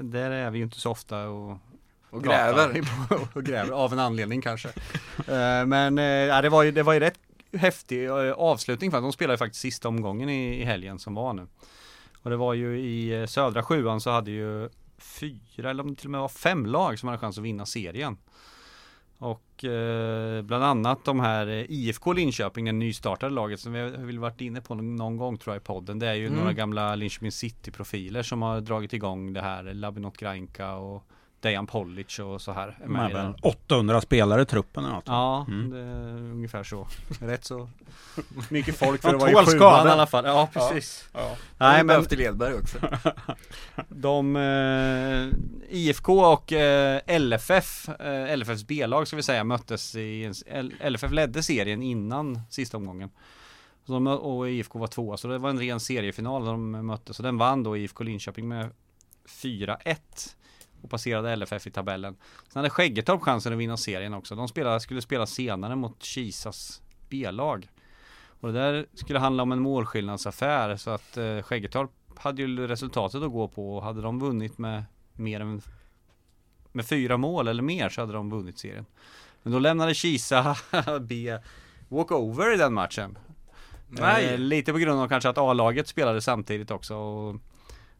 där 0.00 0.30
är 0.30 0.50
vi 0.50 0.58
ju 0.58 0.64
inte 0.64 0.80
så 0.80 0.90
ofta 0.90 1.18
och 1.28 1.58
Och 2.10 2.24
gräver. 2.24 2.82
och 3.34 3.44
gräver 3.44 3.72
av 3.72 3.92
en 3.92 3.98
anledning 3.98 4.42
kanske. 4.42 4.68
Men 5.66 5.96
ja, 5.98 6.42
det 6.42 6.48
var 6.48 6.62
ju, 6.62 6.70
det 6.70 6.82
var 6.82 6.92
ju 6.92 7.00
rätt 7.00 7.18
häftig 7.58 8.06
eh, 8.06 8.32
avslutning 8.32 8.90
för 8.90 8.98
att 8.98 9.04
de 9.04 9.12
spelade 9.12 9.38
faktiskt 9.38 9.60
sista 9.62 9.88
omgången 9.88 10.28
i, 10.28 10.60
i 10.60 10.64
helgen 10.64 10.98
som 10.98 11.14
var 11.14 11.32
nu. 11.32 11.46
Och 12.22 12.30
det 12.30 12.36
var 12.36 12.54
ju 12.54 12.78
i 12.80 13.20
eh, 13.20 13.26
södra 13.26 13.62
sjuan 13.62 14.00
så 14.00 14.10
hade 14.10 14.30
ju 14.30 14.68
fyra 14.98 15.70
eller 15.70 15.82
om 15.82 15.90
det 15.90 15.96
till 15.96 16.06
och 16.06 16.10
med 16.10 16.20
var 16.20 16.28
fem 16.28 16.66
lag 16.66 16.98
som 16.98 17.08
hade 17.08 17.18
chans 17.18 17.38
att 17.38 17.44
vinna 17.44 17.66
serien. 17.66 18.16
Och 19.18 19.64
eh, 19.64 20.42
bland 20.42 20.64
annat 20.64 21.04
de 21.04 21.20
här 21.20 21.46
eh, 21.46 21.64
IFK 21.68 22.12
Linköping, 22.12 22.64
det 22.64 22.72
nystartade 22.72 23.34
laget 23.34 23.60
som 23.60 23.72
vi 23.72 23.80
har 23.80 23.88
väl 23.90 24.18
varit 24.18 24.40
inne 24.40 24.60
på 24.60 24.74
någon, 24.74 24.96
någon 24.96 25.16
gång 25.16 25.38
tror 25.38 25.54
jag 25.54 25.60
i 25.60 25.64
podden. 25.64 25.98
Det 25.98 26.06
är 26.06 26.14
ju 26.14 26.26
Mm. 26.26 26.38
några 26.38 26.52
gamla 26.52 26.94
Linköping 26.94 27.32
City-profiler 27.32 28.22
som 28.22 28.42
har 28.42 28.60
dragit 28.60 28.92
igång 28.92 29.32
det 29.32 29.40
här. 29.40 29.62
Labinot 29.62 30.16
Grainka 30.16 30.74
och 30.74 31.04
Dejan 31.44 31.66
Polic 31.66 32.18
och 32.18 32.40
så 32.40 32.52
här. 32.52 32.78
med 32.86 33.04
är 33.04 33.10
i 33.10 33.12
väl 33.12 33.24
den. 33.24 33.34
800 33.42 34.00
spelare 34.00 34.42
i 34.42 34.44
truppen 34.46 34.84
eller 34.84 34.94
något. 34.94 35.04
Ja, 35.06 35.44
Mm. 35.48 35.70
det 35.70 35.78
är 35.78 36.16
ungefär 36.32 36.62
så. 36.64 36.88
Rätt 37.20 37.44
så 37.44 37.68
mycket 38.50 38.76
folk 38.78 39.02
för 39.02 39.14
att 39.14 39.20
vara 39.20 39.42
i 39.42 39.46
sjuan 39.46 39.86
i 39.86 39.90
alla 39.90 40.06
fall. 40.06 40.24
Ja, 40.24 40.48
precis. 40.52 41.08
Ja. 41.12 41.36
Nej, 41.58 41.84
men 41.84 42.04
till 42.04 42.20
Edberg 42.20 42.54
också. 42.54 42.78
de 43.88 44.36
eh, 44.36 45.76
IFK 45.78 46.20
och 46.20 46.52
eh, 46.52 47.00
LFF, 47.18 47.88
eh, 47.88 48.36
LFFs 48.36 48.64
B-lag 48.66 49.06
ska 49.06 49.16
vi 49.16 49.22
säga, 49.22 49.44
möttes 49.44 49.94
i 49.94 50.32
en, 50.46 50.72
LFF 50.92 51.10
ledde 51.10 51.42
serien 51.42 51.82
innan 51.82 52.40
sista 52.50 52.76
omgången. 52.76 53.10
Så 53.86 53.92
de, 53.92 54.06
och 54.06 54.50
IFK 54.50 54.78
var 54.78 54.86
tvåa, 54.86 55.16
så 55.16 55.28
det 55.28 55.38
var 55.38 55.50
en 55.50 55.58
ren 55.58 55.80
seriefinal 55.80 56.44
de 56.44 56.70
möttes. 56.86 57.16
Så 57.16 57.22
den 57.22 57.38
vann 57.38 57.62
då 57.62 57.76
IFK 57.76 58.04
Linköping 58.04 58.48
med 58.48 58.70
4-1 59.28 59.96
och 60.84 60.90
passerade 60.90 61.36
LFF 61.36 61.66
i 61.66 61.70
tabellen. 61.70 62.16
Sen 62.48 62.60
hade 62.60 62.70
Skäggetorp 62.70 63.22
chansen 63.22 63.52
att 63.52 63.58
vinna 63.58 63.76
serien 63.76 64.14
också. 64.14 64.34
De 64.34 64.48
spelade, 64.48 64.80
skulle 64.80 65.02
spela 65.02 65.26
senare 65.26 65.76
mot 65.76 66.02
Kisas 66.02 66.82
B-lag. 67.08 67.68
Och 68.40 68.52
det 68.52 68.58
där 68.58 68.86
skulle 68.94 69.18
handla 69.18 69.42
om 69.42 69.52
en 69.52 69.60
målskillnadsaffär 69.60 70.76
så 70.76 70.90
att 70.90 71.16
eh, 71.16 71.42
Skäggetorp 71.42 71.90
hade 72.16 72.42
ju 72.42 72.66
resultatet 72.66 73.22
att 73.22 73.32
gå 73.32 73.48
på 73.48 73.76
och 73.76 73.82
hade 73.82 74.02
de 74.02 74.20
vunnit 74.20 74.58
med 74.58 74.84
mer 75.12 75.40
än 75.40 75.62
med 76.72 76.86
fyra 76.86 77.16
mål 77.16 77.48
eller 77.48 77.62
mer 77.62 77.88
så 77.88 78.00
hade 78.00 78.12
de 78.12 78.30
vunnit 78.30 78.58
serien. 78.58 78.86
Men 79.42 79.52
då 79.52 79.58
lämnade 79.58 79.94
Kisa 79.94 80.56
B 81.00 81.38
walkover 81.88 82.54
i 82.54 82.56
den 82.56 82.74
matchen. 82.74 83.18
Nej. 83.88 84.24
Eh, 84.24 84.38
lite 84.38 84.72
på 84.72 84.78
grund 84.78 85.00
av 85.00 85.08
kanske 85.08 85.28
att 85.28 85.38
A-laget 85.38 85.88
spelade 85.88 86.20
samtidigt 86.20 86.70
också 86.70 86.96
och, 86.96 87.36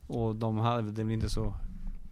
och 0.07 0.37
de 0.37 0.59
hade 0.59 0.93
det 0.93 1.05
väl 1.05 1.13
inte 1.13 1.29
så 1.29 1.55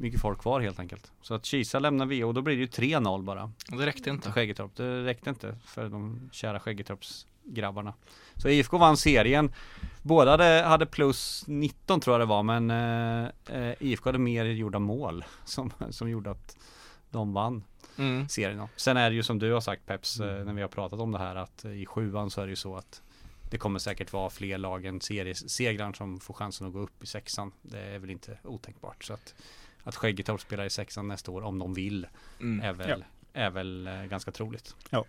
mycket 0.02 0.20
folk 0.20 0.40
kvar 0.40 0.60
helt 0.60 0.78
enkelt. 0.78 1.12
Så 1.22 1.34
att 1.34 1.44
Kisa 1.44 1.78
lämnar 1.78 2.06
V 2.06 2.24
och 2.24 2.34
då 2.34 2.42
blir 2.42 2.56
det 2.56 2.60
ju 2.60 2.66
3-0 2.66 3.22
bara. 3.22 3.52
Det 3.68 3.86
räckte 3.86 4.10
inte. 4.10 4.32
Skäggetorp. 4.32 4.76
Det 4.76 5.04
räckte 5.04 5.30
inte 5.30 5.56
för 5.64 5.88
de 5.88 6.30
kära 6.32 6.60
Skäggetorps 6.60 7.26
grabbarna. 7.44 7.94
Så 8.36 8.48
IFK 8.48 8.78
vann 8.78 8.96
serien. 8.96 9.52
Båda 10.02 10.30
hade, 10.30 10.62
hade 10.66 10.86
plus 10.86 11.44
19 11.46 12.00
tror 12.00 12.14
jag 12.14 12.20
det 12.20 12.26
var 12.26 12.42
men 12.42 12.70
eh, 12.70 13.28
eh, 13.56 13.74
IFK 13.80 14.08
hade 14.08 14.18
mer 14.18 14.44
gjorda 14.44 14.78
mål 14.78 15.24
som, 15.44 15.70
som 15.90 16.10
gjorde 16.10 16.30
att 16.30 16.56
de 17.10 17.32
vann 17.32 17.64
Mm. 17.96 18.28
serien. 18.28 18.58
Då. 18.58 18.68
Sen 18.76 18.96
är 18.96 19.10
det 19.10 19.16
ju 19.16 19.22
som 19.22 19.38
du 19.38 19.52
har 19.52 19.60
sagt 19.60 19.86
Peps 19.86 20.20
eh, 20.20 20.44
när 20.44 20.52
vi 20.52 20.60
har 20.62 20.68
pratat 20.68 21.00
om 21.00 21.12
det 21.12 21.18
här 21.18 21.36
att 21.36 21.64
i 21.64 21.86
sjuan 21.86 22.30
så 22.30 22.40
är 22.40 22.44
det 22.46 22.50
ju 22.50 22.56
så 22.56 22.76
att 22.76 23.02
det 23.50 23.58
kommer 23.58 23.78
säkert 23.78 24.12
vara 24.12 24.30
fler 24.30 24.58
lag 24.58 24.84
än 24.84 25.00
seriesegraren 25.00 25.94
som 25.94 26.20
får 26.20 26.34
chansen 26.34 26.66
att 26.66 26.72
gå 26.72 26.78
upp 26.78 27.02
i 27.02 27.06
sexan. 27.06 27.52
Det 27.62 27.80
är 27.80 27.98
väl 27.98 28.10
inte 28.10 28.38
otänkbart. 28.44 29.04
Så 29.04 29.12
att, 29.14 29.34
att 29.84 29.96
Skäggetorp 29.96 30.40
spelar 30.40 30.64
i 30.64 30.70
sexan 30.70 31.08
nästa 31.08 31.30
år 31.30 31.42
om 31.42 31.58
de 31.58 31.74
vill 31.74 32.06
Mm. 32.40 32.60
är 32.64 32.72
väl, 32.72 33.04
är 33.32 33.50
väl 33.50 33.86
eh, 33.86 34.02
ganska 34.04 34.30
troligt. 34.30 34.76
Ja, 34.90 35.04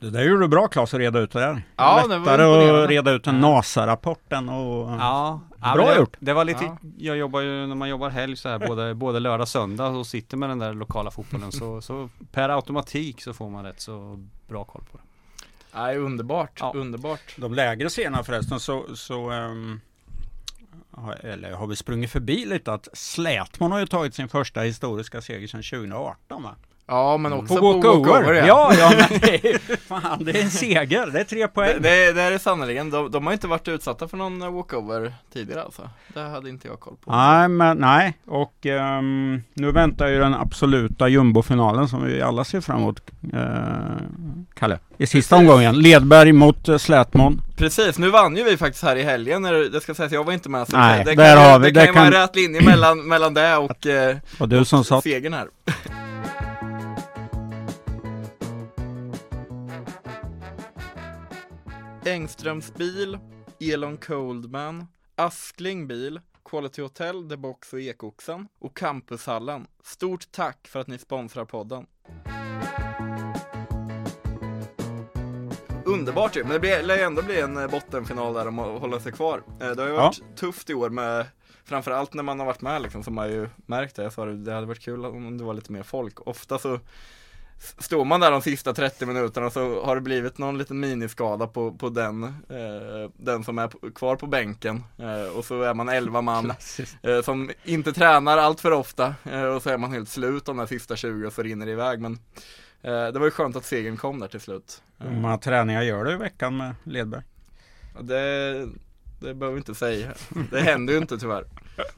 det 0.00 0.10
där 0.10 0.22
gjorde 0.24 0.42
du 0.44 0.48
bra 0.48 0.68
Claes 0.68 0.94
att 0.94 1.00
reda 1.00 1.18
ut 1.18 1.30
det 1.30 1.40
där. 1.40 1.62
Ja, 1.76 2.02
det 2.08 2.18
var 2.18 2.38
Lättare 2.38 2.82
att 2.84 2.88
reda 2.90 3.10
ut 3.10 3.26
en 3.26 3.34
Ja. 3.34 3.40
NASA-rapporten 3.40 4.48
och... 4.48 4.90
Ja, 4.90 5.40
ja 5.62 5.74
Bra 5.74 5.86
det, 5.90 5.96
gjort. 5.96 6.16
Det 6.20 6.32
var 6.32 6.44
lite, 6.44 6.64
Ja. 6.64 6.76
jag 6.98 7.16
jobbar 7.16 7.40
ju 7.40 7.66
när 7.66 7.74
man 7.74 7.88
jobbar 7.88 8.08
helg 8.10 8.36
så 8.36 8.48
här 8.48 8.58
både, 8.66 8.94
både 9.04 9.20
lördag 9.20 9.40
och 9.40 9.48
söndag 9.48 9.86
och 9.88 10.06
sitter 10.06 10.36
med 10.36 10.48
den 10.48 10.58
där 10.58 10.74
lokala 10.74 11.10
fotbollen 11.10 11.52
så, 11.52 11.80
så 11.80 12.08
per 12.32 12.48
automatik 12.48 13.22
så 13.22 13.32
får 13.34 13.50
man 13.50 13.64
rätt 13.64 13.80
så 13.80 14.24
bra 14.48 14.64
koll 14.64 14.82
på 14.92 14.96
det. 14.98 15.02
Nej, 15.74 15.98
underbart. 15.98 16.58
Ja. 16.60 16.72
Underbart. 16.76 17.34
De 17.36 17.54
lägre 17.54 17.90
serierna 17.90 18.22
förresten 18.22 18.60
så, 18.60 18.96
så 18.96 19.30
har- 19.30 19.80
eller 21.20 21.52
har 21.52 21.66
vi 21.66 21.76
sprungit 21.76 22.10
förbi 22.10 22.44
lite 22.44 22.72
att 22.72 22.88
Slätman 22.92 23.72
har 23.72 23.78
ju 23.78 23.86
tagit 23.86 24.14
sin 24.14 24.28
första 24.28 24.60
historiska 24.60 25.20
seger 25.20 25.46
sedan 25.46 25.62
2018 25.62 26.42
va? 26.42 26.56
Ja, 26.88 27.16
men 27.16 27.32
också 27.32 27.56
På 27.56 27.72
walkover? 27.72 28.10
walkover. 28.12 28.34
ja. 28.34 28.46
Ja, 28.46 28.74
ja 28.78 29.06
men 29.10 29.20
det 29.20 29.44
är, 29.48 29.76
fan, 29.76 30.24
det 30.24 30.38
är 30.38 30.42
en 30.42 30.50
seger, 30.50 31.06
det 31.06 31.20
är 31.20 31.24
tre 31.24 31.40
Det, 31.40 31.48
poäng. 31.48 31.82
det, 31.82 32.12
det 32.12 32.22
är 32.22 32.30
det 32.30 32.38
sannerligen. 32.38 32.90
De, 32.90 33.10
de 33.10 33.26
har 33.26 33.32
inte 33.32 33.46
varit 33.46 33.68
utsatta 33.68 34.08
för 34.08 34.16
någon 34.16 34.40
walkover 34.54 35.14
tidigare 35.32 35.62
alltså. 35.62 35.90
Det 36.14 36.20
hade 36.20 36.48
inte 36.48 36.68
jag 36.68 36.80
koll 36.80 36.94
på. 37.04 37.10
Nej, 37.16 37.48
men 37.48 37.76
nej. 37.76 38.14
Och 38.26 38.66
ehm, 38.66 39.42
nu 39.54 39.72
väntar 39.72 40.06
ju 40.08 40.18
den 40.18 40.34
absoluta 40.34 41.08
jumbofinalen 41.08 41.88
som 41.88 42.04
vi 42.04 42.22
alla 42.22 42.44
ser 42.44 42.60
fram 42.60 42.76
emot. 42.78 43.00
Uh, 43.34 43.40
Kalle. 44.54 44.78
I 44.98 45.06
sista 45.06 45.36
omgången. 45.36 45.78
Ledberg 45.78 46.32
mot 46.32 46.68
uh, 46.68 46.76
Slätmån. 46.78 47.40
Precis, 47.56 47.98
nu 47.98 48.10
vann 48.10 48.36
ju 48.36 48.44
vi 48.44 48.56
faktiskt 48.56 48.84
här 48.84 48.96
i 48.96 49.02
helgen, 49.02 49.42
när 49.42 49.52
det 49.52 49.80
ska 49.80 49.94
sägas, 49.94 50.12
jag 50.12 50.24
var 50.24 50.32
inte 50.32 50.48
med 50.48 50.68
så 50.68 50.76
Nej, 50.76 51.04
det, 51.04 51.14
där 51.14 51.34
kan, 51.36 51.44
har 51.44 51.58
vi- 51.58 51.70
det 51.70 51.72
kan 51.72 51.80
där 51.80 51.86
ju 51.86 51.92
vara 51.92 52.06
en 52.06 52.12
kan- 52.12 52.20
rät 52.20 52.36
linje 52.36 52.62
mellan, 52.62 53.08
mellan 53.08 53.34
det 53.34 53.56
och 53.56 53.86
eh, 53.86 54.16
Och 54.38 54.48
du 54.48 54.64
som 54.64 54.84
sa 54.84 55.00
segern 55.02 55.32
här. 55.34 55.46
Engströms 62.06 62.74
bil, 62.74 63.18
Elon 63.60 63.96
Coldman, 63.96 64.86
Askling 65.14 65.86
bil, 65.86 66.20
Quality 66.44 66.82
Hotel, 66.82 67.28
The 67.28 67.36
Box 67.36 67.72
och 67.72 67.80
Ekoxen 67.80 68.48
och 68.58 68.76
Campushallen. 68.76 69.66
Stort 69.84 70.32
tack 70.32 70.68
för 70.68 70.80
att 70.80 70.86
ni 70.86 70.98
sponsrar 70.98 71.44
podden. 71.44 71.86
Underbart 75.84 76.36
ju, 76.36 76.42
men 76.42 76.52
det 76.52 76.60
blir- 76.60 76.82
lär 76.82 76.96
ju 76.96 77.02
ändå 77.02 77.22
bli 77.22 77.40
en 77.40 77.56
eh, 77.56 77.70
bottenfinal 77.70 78.34
där 78.34 78.48
om 78.48 78.58
att 78.58 78.80
hålla 78.80 79.00
sig 79.00 79.12
kvar. 79.12 79.42
Eh, 79.60 79.70
Det 79.70 79.82
har 79.82 79.88
ju 79.88 79.94
Ja. 79.94 80.00
varit 80.02 80.36
tufft 80.36 80.70
i 80.70 80.74
år 80.74 80.90
med 80.90 81.26
Framförallt 81.64 82.14
när 82.14 82.22
man 82.22 82.38
har 82.38 82.46
varit 82.46 82.60
med 82.60 82.82
liksom, 82.82 83.02
så 83.02 83.10
har 83.10 83.14
man 83.14 83.28
ju 83.30 83.48
märkt 83.56 83.96
det. 83.96 84.02
Jag 84.02 84.12
sa 84.12 84.24
det, 84.24 84.36
det 84.36 84.52
hade 84.52 84.66
varit 84.66 84.80
kul 84.80 85.04
om 85.04 85.38
det 85.38 85.44
var 85.44 85.54
lite 85.54 85.72
mer 85.72 85.82
folk. 85.82 86.26
Ofta 86.26 86.58
så 86.58 86.80
står 87.58 88.04
man 88.04 88.20
där 88.20 88.30
de 88.30 88.42
sista 88.42 88.74
30 88.74 89.06
minuterna 89.06 89.50
så 89.50 89.84
har 89.84 89.94
det 89.94 90.00
blivit 90.00 90.38
någon 90.38 90.58
liten 90.58 90.80
miniskada 90.80 91.46
på, 91.46 91.72
på 91.72 91.88
den, 91.88 92.22
eh, 92.24 93.10
den 93.16 93.44
som 93.44 93.58
är 93.58 93.90
kvar 93.94 94.16
på 94.16 94.26
bänken. 94.26 94.84
Eh, 94.98 95.36
och 95.36 95.44
så 95.44 95.62
är 95.62 95.74
man 95.74 95.88
11 95.88 96.20
man 96.20 96.52
eh, 97.02 97.22
som 97.22 97.50
inte 97.64 97.92
tränar 97.92 98.38
allt 98.38 98.60
för 98.60 98.70
ofta 98.70 99.14
eh, 99.24 99.42
och 99.44 99.62
så 99.62 99.70
är 99.70 99.78
man 99.78 99.92
helt 99.92 100.08
slut 100.08 100.44
de 100.44 100.56
där 100.56 100.66
sista 100.66 100.96
20 100.96 101.26
och 101.26 101.32
så 101.32 101.42
rinner 101.42 101.66
det 101.66 101.72
iväg. 101.72 102.00
Men 102.00 102.12
eh, 102.82 103.06
det 103.06 103.18
var 103.18 103.24
ju 103.24 103.30
skönt 103.30 103.56
att 103.56 103.64
segern 103.64 103.96
kom 103.96 104.18
där 104.20 104.28
till 104.28 104.40
slut. 104.40 104.82
Eh, 105.00 105.06
Hur 105.06 105.20
många 105.20 105.38
träningar 105.38 105.82
gör 105.82 106.04
du 106.04 106.12
i 106.12 106.16
veckan 106.16 106.56
med 106.56 106.74
Ledberg? 106.84 107.22
det, 108.00 108.52
det 109.20 109.34
behöver 109.34 109.50
vi 109.52 109.58
inte 109.58 109.74
säga. 109.74 110.08
Det 110.50 110.60
händer 110.60 110.92
ju 110.92 110.98
inte 110.98 111.18
tyvärr. 111.18 111.44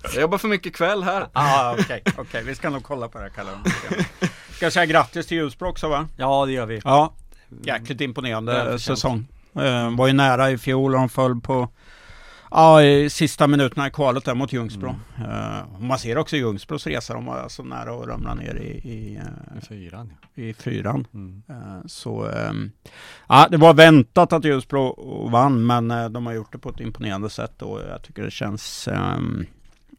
Jag 0.03 0.21
jobbar 0.21 0.39
för 0.39 0.49
mycket 0.49 0.75
kväll 0.75 1.03
här. 1.03 1.29
Ah, 1.33 1.73
okej, 1.73 2.03
okej. 2.19 2.43
Vi 2.45 2.55
ska 2.55 2.71
nog 2.71 2.83
kolla 2.83 3.09
på 3.09 3.19
det 3.19 3.25
här 3.25 3.31
Kalle. 3.31 3.51
Ska 4.59 4.67
jag 4.67 4.73
säga 4.73 4.87
grattis 4.87 5.27
till 5.27 5.37
Ljusbro 5.37 5.69
också 5.69 5.89
va? 5.89 6.09
Ja 6.17 6.47
det 6.47 6.53
gör 6.53 6.67
vi. 6.67 6.81
Ja, 6.85 7.13
jäkligt 7.63 8.01
imponerande 8.01 8.53
Välförtjänt. 8.53 8.83
säsong. 8.83 9.27
Eh, 9.55 9.97
var 9.97 10.07
ju 10.07 10.13
nära 10.13 10.51
i 10.51 10.59
fjol 10.59 10.95
och 10.95 11.01
de 11.01 11.09
föll 11.09 11.41
på 11.41 11.69
Ja, 12.51 12.83
i 12.83 13.11
sista 13.11 13.47
minuterna 13.47 13.87
i 13.87 13.91
kvalet 13.91 14.25
där 14.25 14.35
mot 14.35 14.53
Ljungsbro. 14.53 14.89
Eh, 15.19 15.75
och 15.75 15.83
man 15.83 15.99
ser 15.99 16.19
också 16.19 16.37
Ljungsbros 16.37 16.87
resa, 16.87 17.15
de 17.15 17.25
var 17.25 17.49
så 17.49 17.63
nära 17.63 17.95
att 18.01 18.07
ramla 18.09 18.35
ner 18.35 18.55
i, 18.55 18.89
i, 18.89 19.17
eh, 19.17 19.63
Fyran 19.69 20.13
i 20.35 20.53
fyran. 20.55 21.07
Mm. 21.15 21.43
Eh, 21.49 21.87
Så 21.87 22.27
ehm, 22.31 22.71
ja, 23.29 23.49
det 23.51 23.57
var 23.57 23.75
väntat 23.75 24.33
att 24.33 24.45
Ljusbro 24.45 25.29
vann 25.29 25.67
men 25.67 25.91
eh, 25.91 26.09
de 26.09 26.27
har 26.27 26.33
gjort 26.33 26.53
det 26.53 26.59
på 26.59 26.69
ett 26.69 26.81
imponerande 26.81 27.31
sätt 27.31 27.63
och 27.63 27.81
jag 27.91 28.03
tycker 28.03 28.23
det 28.23 28.31
känns 28.31 28.89
ehm, 28.89 29.47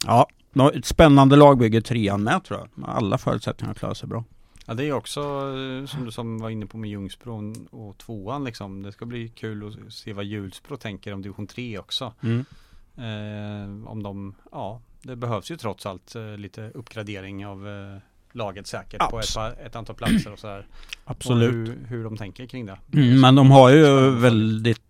Ja, 0.06 0.28
ett 0.74 0.86
spännande 0.86 1.36
lagbygge 1.36 1.82
trean 1.82 2.24
med 2.24 2.44
tror 2.44 2.60
jag. 2.60 2.90
Alla 2.90 3.18
förutsättningar 3.18 3.72
att 3.72 3.80
klara 3.80 3.96
sig 3.96 4.10
bra. 4.10 4.24
Ja 4.70 4.76
det 4.76 4.86
är 4.86 4.94
också 4.94 5.20
eh, 5.22 5.86
som 5.86 6.06
du 6.06 6.12
som 6.12 6.38
var 6.38 6.50
inne 6.50 6.66
på 6.66 6.78
med 6.78 6.90
Ljungsbro 6.90 7.54
och 7.72 7.98
tvåan 7.98 8.44
liksom. 8.44 8.82
Det 8.84 8.92
ska 8.92 9.06
bli 9.06 9.28
kul 9.30 9.68
att 9.88 9.94
se 9.94 10.14
vad 10.14 10.26
Hjulsbro 10.26 10.78
tänker 10.78 11.14
om 11.14 11.22
division 11.22 11.48
3 11.48 11.78
också. 11.80 12.14
Eh, 12.98 13.88
om 13.88 14.04
de, 14.04 14.36
ja 14.52 14.82
det 15.02 15.16
behövs 15.16 15.52
ju 15.52 15.58
trots 15.58 15.86
allt 15.86 16.16
eh, 16.16 16.38
lite 16.38 16.72
uppgradering 16.74 17.46
av 17.46 17.68
eh, 17.68 17.98
laget 18.32 18.68
säkert 18.68 19.10
på 19.10 19.20
ett, 19.20 19.26
Abs- 19.26 19.36
par- 19.36 19.66
ett 19.66 19.76
antal 19.76 19.96
platser 19.96 20.32
och 20.34 20.40
sådär. 20.40 20.68
Absolut. 21.06 21.50
Och 21.70 21.76
hur, 21.76 21.86
hur 21.88 22.04
de 22.04 22.18
tänker 22.18 22.46
kring 22.46 22.66
det. 22.66 22.78
Mm, 22.94 23.22
men 23.22 23.36
de 23.36 23.52
har 23.52 23.70
ju 23.70 24.10
väldigt 24.10 24.82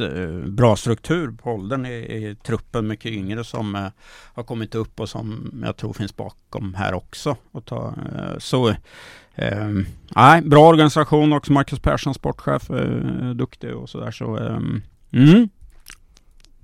eh, 0.00 0.28
bra 0.48 0.76
struktur 0.76 1.30
på 1.42 1.52
åldern 1.52 1.86
i, 1.86 1.90
i 1.94 2.36
truppen. 2.46 2.86
Mycket 2.86 3.12
yngre 3.12 3.44
som 3.44 3.74
eh, 3.74 3.86
har 4.34 4.42
kommit 4.42 4.74
upp 4.74 5.00
och 5.00 5.08
som 5.08 5.52
jag 5.64 5.76
tror 5.76 5.92
finns 5.92 6.16
bakom 6.16 6.74
här 6.74 6.94
också. 6.94 7.36
Och 7.52 7.64
ta, 7.64 7.94
eh, 8.14 8.38
så 8.38 8.68
eh, 9.34 9.68
nej, 10.16 10.42
bra 10.42 10.68
organisation 10.68 11.32
också. 11.32 11.52
Marcus 11.52 11.80
Persson, 11.80 12.14
sportchef, 12.14 12.70
eh, 12.70 13.30
duktig 13.30 13.74
och 13.76 13.88
sådär. 13.88 14.10
Så, 14.10 14.36
eh, 14.38 14.58
mm, 15.12 15.48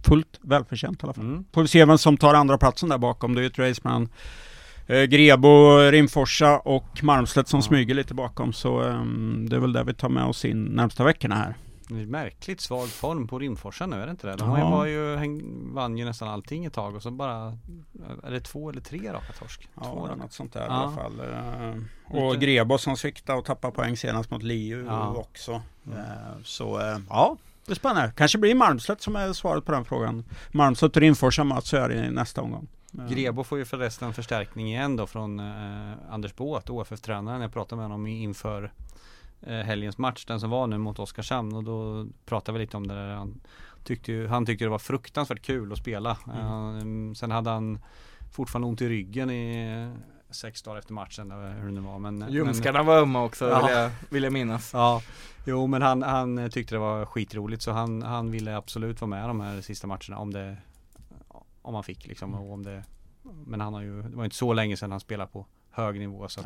fullt 0.05 0.39
välförtjänt 0.43 1.03
i 1.03 1.05
alla 1.05 1.13
fall. 1.13 1.25
Mm. 1.25 1.45
Får 1.53 1.63
vi 1.63 1.69
se 1.69 1.85
vem 1.85 1.99
som 1.99 2.17
tar 2.17 2.35
andra 2.35 2.59
platsen 2.59 2.89
där 2.89 2.99
bakom. 2.99 3.35
Det 3.35 3.41
är 3.41 3.43
ju 3.43 3.47
ett 3.47 3.59
race 3.59 3.81
mellan 3.85 4.09
eh, 4.87 5.03
Grebo, 5.03 5.79
Rimforsa 5.91 6.59
och 6.59 7.03
Malmslätt 7.03 7.49
som 7.49 7.59
Ja. 7.59 7.63
smyger 7.63 7.95
lite 7.95 8.15
bakom. 8.15 8.53
Så 8.53 8.81
ehm, 8.83 9.47
det 9.51 9.57
är 9.57 9.61
väl 9.61 9.73
det 9.73 9.85
vi 9.85 9.95
tar 9.95 10.09
med 10.09 10.25
oss 10.25 10.45
in 10.45 10.65
närmsta 10.65 11.05
veckorna 11.05 11.35
här. 11.35 11.55
Märkligt 11.91 12.61
svag 12.61 12.89
form 12.89 13.27
på 13.29 13.39
Rimforsa 13.39 13.87
nu, 13.87 13.97
är 14.01 14.07
det 14.07 14.11
inte 14.11 14.27
det? 14.27 14.37
De 14.37 14.59
Ja. 14.59 14.71
var 14.71 14.85
ju, 14.87 15.17
häng, 15.17 15.43
vann 15.75 15.99
ju 15.99 16.05
nästan 16.05 16.29
allting 16.29 16.65
ett 16.65 16.73
tag 16.73 16.95
och 16.97 17.03
så 17.03 17.11
bara 17.11 17.59
Är 18.25 18.31
det 18.31 18.41
två 18.41 18.71
eller 18.71 18.81
tre 18.81 19.13
raka 19.13 19.33
torsk? 19.39 19.69
Ja, 19.75 19.83
två 19.83 20.07
något 20.17 20.33
sånt 20.33 20.53
där 20.53 20.61
i 20.61 20.67
Ja. 20.69 20.73
alla 20.73 20.93
fall. 20.93 21.21
Eh, 21.21 22.17
Och 22.19 22.37
Grebo 22.37 22.79
som 22.79 22.97
sviktade 22.97 23.39
och 23.39 23.45
tappade 23.45 23.75
poäng 23.75 23.97
senast 23.97 24.31
mot 24.31 24.43
Liu 24.43 24.85
Ja. 24.87 25.15
också. 25.15 25.63
Mm. 25.87 25.99
Eh, 25.99 26.05
Så 26.45 26.81
eh, 26.81 26.99
ja, 27.09 27.37
det 27.67 27.73
är 27.73 27.77
spännande. 27.77 28.13
Kanske 28.17 28.39
blir 28.39 28.55
Malmslätt 28.55 29.03
som 29.03 29.17
är 29.17 29.33
svaret 29.33 29.65
på 29.65 29.73
den 29.73 29.85
frågan. 29.85 30.25
Malmslätt 30.53 30.97
och 30.97 31.03
Rimforsa 31.03 31.45
möts 31.45 31.73
här 31.73 31.93
i 31.93 32.11
nästa 32.11 32.43
omgång. 32.43 32.67
Grebo 33.11 33.45
får 33.45 33.59
ju 33.59 33.65
förresten 33.65 34.15
förstärkning 34.15 34.67
igen 34.69 34.97
då 34.97 35.07
från 35.07 35.41
eh, 35.41 35.93
Anders 36.11 36.35
Båt, 36.37 36.71
OFF-tränaren. 36.71 37.41
Jag 37.41 37.53
pratade 37.53 37.77
med 37.77 37.85
honom 37.85 38.07
i- 38.07 38.23
inför 38.23 38.73
helgens 39.47 39.99
match, 39.99 40.25
den 40.25 40.41
som 40.41 40.51
var 40.51 40.67
nu 40.67 40.79
mot 40.79 40.99
Oskarshamn 40.99 41.57
och 41.57 41.65
då 41.65 42.07
pratade 42.27 42.59
vi 42.59 42.65
lite 42.65 42.77
om 42.77 42.87
det 42.87 42.95
där. 42.95 43.09
Han 43.15 43.41
tyckte, 43.85 44.13
ju, 44.13 44.27
han 44.27 44.47
tyckte 44.47 44.65
det 44.65 44.69
var 44.69 44.79
fruktansvärt 44.79 45.43
kul 45.43 45.73
att 45.73 45.79
spela. 45.79 46.19
Mm. 46.27 47.09
Eh, 47.09 47.15
sen 47.15 47.31
hade 47.31 47.51
han 47.51 47.79
fortfarande 48.33 48.69
ont 48.69 48.83
i 48.83 48.89
ryggen 48.89 49.31
i 49.31 49.73
eh, 49.73 50.01
sex 50.31 50.63
dagar 50.63 50.79
efter 50.79 50.93
matchen, 50.93 51.31
hur 51.31 51.67
det 51.67 51.73
nu 51.73 51.81
var. 51.81 51.99
Men, 51.99 52.19
men, 52.19 52.33
Ljumskarna 52.33 52.83
var 52.83 52.99
ömma 52.99 53.25
också 53.25 53.49
Ja. 53.49 53.67
vill, 53.67 53.77
jag, 53.77 53.91
vill 54.11 54.23
jag 54.23 54.33
minnas. 54.33 54.71
Ja, 54.73 55.03
jo 55.47 55.67
men 55.67 55.83
han, 55.83 56.03
han 56.03 56.51
tyckte 56.51 56.75
det 56.75 56.79
var 56.79 57.07
skitroligt 57.07 57.63
så 57.63 57.73
han, 57.73 58.03
han 58.03 58.31
ville 58.31 58.57
absolut 58.57 59.01
vara 59.01 59.09
med 59.09 59.29
de 59.29 59.41
här 59.41 59.61
sista 59.61 59.87
matcherna 59.87 60.19
om 60.19 60.33
det 60.33 60.57
Om 61.63 61.75
han 61.75 61.85
fick 61.85 62.07
liksom 62.07 62.35
och 62.35 62.53
om 62.53 62.63
det 62.63 62.85
Men 63.47 63.61
han 63.61 63.75
har 63.75 63.83
ju, 63.83 64.03
det 64.03 64.17
var 64.17 64.25
inte 64.25 64.37
så 64.37 64.53
länge 64.53 64.77
sedan 64.77 64.91
han 64.91 65.01
spelade 65.01 65.31
på 65.33 65.47
hög 65.75 65.99
nivå 65.99 66.29
så 66.29 66.41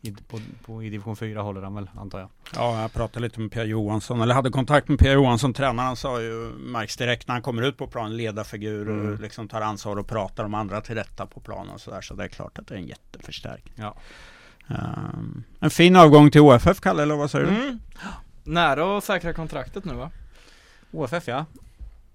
i, 0.00 0.12
på, 0.28 0.38
på, 0.64 0.82
i 0.82 0.90
division 0.90 1.16
4 1.16 1.42
håller 1.42 1.62
han 1.62 1.74
väl 1.74 1.90
antar 1.96 2.18
jag 2.20 2.28
Ja, 2.54 2.82
jag 2.82 2.92
pratade 2.92 3.20
lite 3.20 3.40
med 3.40 3.52
Pierre 3.52 3.68
Johansson, 3.68 4.20
eller 4.20 4.34
hade 4.34 4.50
kontakt 4.50 4.88
med 4.88 4.98
Pierre 4.98 5.14
Johansson, 5.14 5.52
tränaren. 5.54 5.86
Han 5.86 5.96
sa 5.96 6.20
ju, 6.22 6.52
märks 6.58 6.96
direkt 6.96 7.28
när 7.28 7.34
han 7.34 7.42
kommer 7.42 7.62
ut 7.62 7.76
på 7.76 7.86
plan, 7.86 8.16
ledarfigur 8.16 8.88
och 8.88 9.04
Mm. 9.04 9.20
liksom 9.22 9.48
tar 9.48 9.60
ansvar 9.60 9.96
och 9.96 10.06
pratar 10.06 10.44
om 10.44 10.54
andra 10.54 10.80
till 10.80 10.94
rätta 10.94 11.26
på 11.26 11.40
planen 11.40 11.74
och 11.74 11.80
sådär. 11.80 12.00
Så 12.00 12.14
det 12.14 12.24
är 12.24 12.28
klart 12.28 12.58
att 12.58 12.66
det 12.66 12.74
är 12.74 12.78
en 12.78 12.86
jätteförstärkning. 12.86 13.74
Ja. 13.76 13.96
Ehm, 14.68 15.42
en 15.60 15.70
fin 15.70 15.96
avgång 15.96 16.30
till 16.30 16.40
OFF, 16.40 16.80
Kalle, 16.80 17.02
eller 17.02 17.16
vad 17.16 17.30
säger 17.30 17.46
du? 17.46 17.52
Mm. 17.52 17.78
Nära 18.44 18.98
att 18.98 19.04
säkra 19.04 19.32
kontraktet 19.32 19.84
nu 19.84 19.94
va? 19.94 20.10
OFF 20.92 21.28
ja 21.28 21.44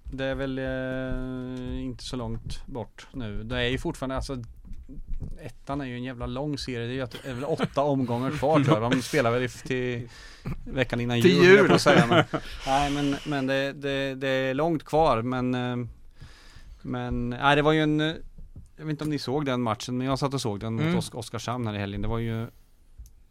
Det 0.03 0.25
är 0.25 0.35
väl 0.35 0.57
eh, 0.59 1.83
inte 1.83 2.03
så 2.03 2.15
långt 2.15 2.65
bort 2.65 3.07
nu 3.11 3.43
Det 3.43 3.57
är 3.57 3.69
ju 3.69 3.77
fortfarande 3.77 4.15
alltså 4.15 4.37
Ettan 5.41 5.81
är 5.81 5.85
ju 5.85 5.95
en 5.95 6.03
jävla 6.03 6.25
lång 6.25 6.57
serie 6.57 6.85
Det 6.87 6.91
är, 6.91 6.95
ju 6.95 7.01
att, 7.01 7.15
det 7.23 7.29
är 7.29 7.33
väl 7.33 7.43
åtta 7.43 7.81
omgångar 7.81 8.31
kvar 8.31 8.59
tror 8.59 8.81
jag 8.81 8.91
De 8.91 9.01
spelar 9.01 9.31
väl 9.31 9.49
till 9.49 10.09
veckan 10.65 10.99
innan 11.01 11.21
Till 11.21 11.31
jul, 11.31 11.37
höll 11.45 11.47
jag 11.55 11.63
jul. 11.63 11.71
på 11.71 11.79
säga, 11.79 12.05
men, 12.07 12.23
Nej 12.67 12.91
men, 12.91 13.15
men 13.27 13.47
det, 13.47 13.73
det, 13.73 14.15
det 14.15 14.27
är 14.27 14.53
långt 14.53 14.83
kvar 14.83 15.21
men 15.21 15.55
eh, 15.55 15.87
Men 16.81 17.29
nej 17.29 17.55
det 17.55 17.61
var 17.61 17.71
ju 17.71 17.81
en 17.83 18.01
eh, 18.01 18.13
Jag 18.77 18.85
vet 18.85 18.89
inte 18.91 19.03
om 19.03 19.09
ni 19.09 19.19
såg 19.19 19.45
den 19.45 19.61
matchen 19.61 19.97
men 19.97 20.07
jag 20.07 20.19
satt 20.19 20.33
och 20.33 20.41
såg 20.41 20.59
den 20.59 20.73
mot 20.73 20.81
Mm. 20.83 20.97
Osk- 20.97 21.15
Oskarshamn 21.15 21.67
här 21.67 21.73
i 21.75 21.77
helgen 21.77 22.01
Det 22.01 22.07
var 22.07 22.19
ju 22.19 22.47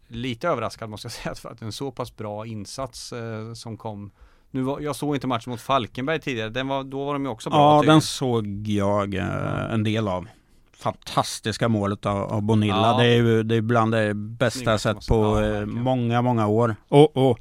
Lite 0.07 0.47
överraskad 0.47 0.89
måste 0.89 1.05
jag 1.05 1.11
säga 1.23 1.35
för 1.35 1.49
att 1.49 1.61
en 1.61 1.71
så 1.71 1.91
pass 1.91 2.15
bra 2.17 2.45
insats 2.45 3.13
eh, 3.13 3.53
som 3.53 3.77
kom 3.77 4.11
nu 4.53 4.61
var, 4.61 4.79
jag 4.79 4.95
såg 4.95 5.15
inte 5.15 5.27
matchen 5.27 5.51
mot 5.51 5.61
Falkenberg 5.61 6.19
tidigare, 6.19 6.49
den 6.49 6.67
var, 6.67 6.83
då 6.83 7.05
var 7.05 7.13
de 7.13 7.23
ju 7.25 7.29
också 7.29 7.49
bra 7.49 7.85
Ja, 7.85 7.91
den 7.91 8.01
såg 8.01 8.67
jag 8.67 9.15
eh, 9.15 9.73
en 9.73 9.83
del 9.83 10.07
av. 10.07 10.27
Fantastiska 10.81 11.67
målet 11.69 12.05
av, 12.05 12.17
av 12.17 12.41
Bonilla. 12.41 12.75
Ja. 12.91 12.97
Det 12.97 13.05
är 13.05 13.15
ju 13.15 13.43
det 13.43 13.55
är 13.55 13.61
bland 13.61 13.91
det 13.91 14.13
bästa 14.13 14.71
jag 14.71 14.81
sett 14.81 15.07
på 15.07 15.41
ja, 15.41 15.45
eh, 15.45 15.65
många, 15.65 16.21
många 16.21 16.47
år. 16.47 16.75
Och, 16.87 17.17
och 17.17 17.39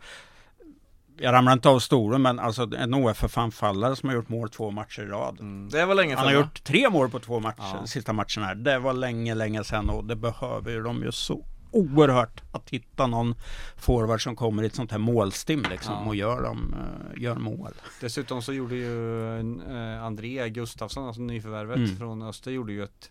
jag 1.23 1.33
ramlar 1.33 1.53
inte 1.53 1.69
av 1.69 1.79
stolen, 1.79 2.23
men 2.23 2.39
alltså 2.39 2.69
en 2.79 2.95
OFF-anfallare 2.95 3.97
som 3.97 4.09
har 4.09 4.17
gjort 4.17 4.29
mål 4.29 4.51
två 4.51 4.71
matcher 4.71 5.03
i 5.03 5.07
rad. 5.07 5.41
Mm. 5.41 5.69
Det 5.69 5.87
var 5.87 5.95
länge 5.95 6.11
sedan 6.11 6.19
Han 6.19 6.27
har 6.27 6.35
va? 6.35 6.41
gjort 6.41 6.65
tre 6.65 6.91
mål 6.91 7.11
på 7.11 7.19
två 7.19 7.41
matcher, 7.41 7.77
Ja. 7.81 7.87
sista 7.87 8.13
matchen 8.13 8.43
här. 8.43 8.55
Det 8.55 8.79
var 8.79 8.93
länge, 8.93 9.35
länge 9.35 9.65
sedan 9.65 9.91
och 9.91 10.05
det 10.05 10.17
behöver 10.17 10.71
ju 10.71 10.83
de 10.83 11.03
ju 11.03 11.13
så 11.13 11.45
oerhört 11.71 12.43
att 12.53 12.71
hitta 12.71 13.07
någon 13.07 13.35
forward 13.77 14.23
som 14.23 14.37
kommer 14.37 14.63
i 14.63 14.67
ett 14.67 14.75
sånt 14.75 14.91
här 14.91 14.99
målstim 14.99 15.65
liksom 15.71 15.95
Ja. 15.95 16.07
och 16.07 16.15
gör, 16.17 16.43
dem, 16.43 16.75
eh, 17.15 17.23
gör 17.23 17.37
mål. 17.37 17.73
Dessutom 18.01 18.43
så 18.43 18.53
gjorde 18.53 18.75
ju 18.77 19.37
eh, 19.61 20.05
André 20.05 20.49
Gustafsson, 20.49 21.07
alltså 21.07 21.23
nyförvärvet 21.23 21.77
Mm. 21.77 21.97
från 21.97 22.23
Öster, 22.23 22.51
gjorde 22.51 22.73
ju 22.73 22.83
ett 22.85 23.11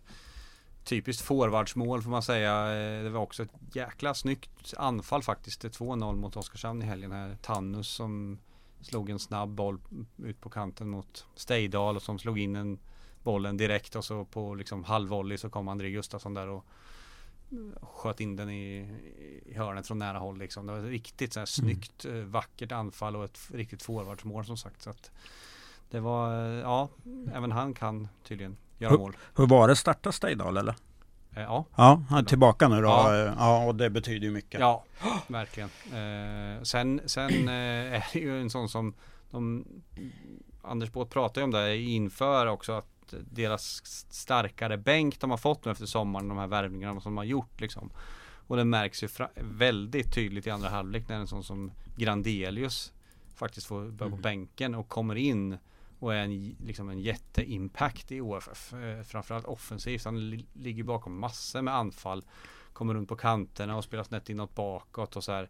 typiskt 0.84 1.24
forwardsmål 1.26 2.02
får 2.02 2.10
man 2.12 2.24
säga. 2.24 2.74
Eh, 2.74 3.04
det 3.04 3.10
var 3.10 3.22
också 3.22 3.44
ett 3.44 3.52
jäkla 3.74 4.14
snyggt 4.14 4.74
anfall 4.78 5.24
faktiskt. 5.24 5.62
Det 5.62 5.70
2-0 5.70 6.16
mot 6.16 6.36
Oskarshamn 6.38 6.82
i 6.82 6.86
helgen 6.86 7.12
här. 7.12 7.38
Tannus 7.42 7.88
som 7.88 8.40
slog 8.82 9.10
en 9.10 9.20
snabb 9.20 9.50
boll 9.50 9.80
ut 10.18 10.42
på 10.42 10.50
kanten 10.50 10.90
mot 10.90 11.26
Steidal 11.36 11.96
och 11.96 12.02
som 12.02 12.20
slog 12.20 12.40
in 12.40 12.56
en 12.56 12.80
bollen 13.24 13.58
direkt 13.58 13.96
och 13.96 14.06
så 14.06 14.26
på 14.26 14.56
liksom 14.56 14.84
halvvolley 14.84 15.38
så 15.38 15.50
kom 15.50 15.68
André 15.68 15.90
Gustafsson 15.92 16.34
där 16.34 16.48
och 16.48 16.66
sköt 17.82 18.20
in 18.20 18.36
den 18.36 18.50
i, 18.50 18.88
i 19.46 19.54
hörnet 19.54 19.88
från 19.88 20.00
nära 20.00 20.18
håll 20.18 20.38
liksom. 20.38 20.66
Det 20.66 20.72
var 20.72 20.80
ett 20.80 20.86
riktigt 20.86 21.34
så 21.34 21.40
här 21.40 21.46
snyggt, 21.46 22.06
mm. 22.06 22.32
vackert 22.32 22.72
anfall 22.72 23.16
och 23.16 23.24
ett 23.24 23.40
riktigt 23.54 23.84
forwardsmål 23.84 24.46
som 24.46 24.58
sagt. 24.58 24.82
Så 24.82 24.90
att 24.90 25.12
det 25.90 26.00
var, 26.00 26.34
ja, 26.44 26.90
även 27.34 27.52
han 27.52 27.74
kan 27.74 28.08
tydligen 28.24 28.58
göra 28.78 28.92
hur, 28.92 28.98
mål. 28.98 29.18
Hur 29.36 29.48
var 29.48 29.68
det, 29.68 29.76
starta 29.76 30.12
Steidal 30.12 30.58
eller? 30.58 30.76
Eh, 31.36 31.42
ja. 31.42 31.66
Ja, 31.76 32.04
han 32.10 32.20
är 32.20 32.24
tillbaka 32.24 32.68
nu 32.68 32.82
då. 32.82 32.88
Ja. 32.88 33.18
ja, 33.18 33.66
och 33.66 33.76
det 33.76 33.90
betyder 33.90 34.28
ju 34.28 34.34
mycket. 34.34 34.60
Ja, 34.60 34.84
verkligen. 35.28 35.70
Eh, 35.86 36.64
sen 36.64 37.02
sen 37.06 37.48
eh, 37.48 37.94
är 37.94 38.06
det 38.14 38.20
ju 38.20 38.42
en 38.42 38.50
sån 38.50 38.70
som 38.70 38.94
de, 39.32 39.66
Anders 40.62 40.92
Båth 40.92 41.12
pratade 41.12 41.40
ju 41.40 41.44
om 41.44 41.52
det 41.52 41.78
inför 41.78 42.48
också 42.48 42.72
att 42.72 42.88
deras 43.32 43.82
starkare 44.10 44.78
bänk 44.78 45.20
de 45.20 45.30
har 45.30 45.38
fått 45.38 45.66
nu 45.66 45.72
efter 45.72 45.86
sommaren, 45.86 46.28
de 46.28 46.38
här 46.38 46.48
värvningarna 46.48 47.02
som 47.02 47.12
de 47.12 47.18
har 47.18 47.24
gjort 47.24 47.62
liksom. 47.62 47.92
Och 48.48 48.58
det 48.58 48.66
märks 48.66 49.04
ju 49.04 49.08
väldigt 49.36 50.14
tydligt 50.14 50.48
i 50.48 50.50
andra 50.50 50.70
halvlek 50.70 51.10
när 51.10 51.16
en 51.16 51.28
sån 51.28 51.44
som 51.44 51.72
Grandelius 51.96 52.94
faktiskt 53.36 53.68
får 53.68 53.82
börja 53.82 54.10
på 54.10 54.16
mm. 54.16 54.22
bänken 54.22 54.76
och 54.76 54.88
kommer 54.88 55.16
in 55.16 55.58
och 56.00 56.16
är 56.16 56.18
en, 56.18 56.56
liksom 56.60 56.90
en 56.90 57.00
jätteimpact 57.00 58.12
i 58.12 58.22
OFF. 58.22 58.74
Eh, 58.74 59.04
framförallt 59.04 59.46
offensivt. 59.46 60.06
Han 60.06 60.30
li 60.30 60.46
ligger 60.54 60.84
bakom 60.84 61.20
massor 61.20 61.62
med 61.62 61.76
anfall. 61.76 62.24
Kommer 62.74 62.94
runt 62.94 63.10
på 63.10 63.16
kanterna 63.16 63.78
och 63.78 63.84
spelar 63.84 64.04
snett 64.04 64.30
inåt 64.30 64.56
bakåt 64.56 65.16
och 65.16 65.24
så 65.24 65.32
här. 65.32 65.50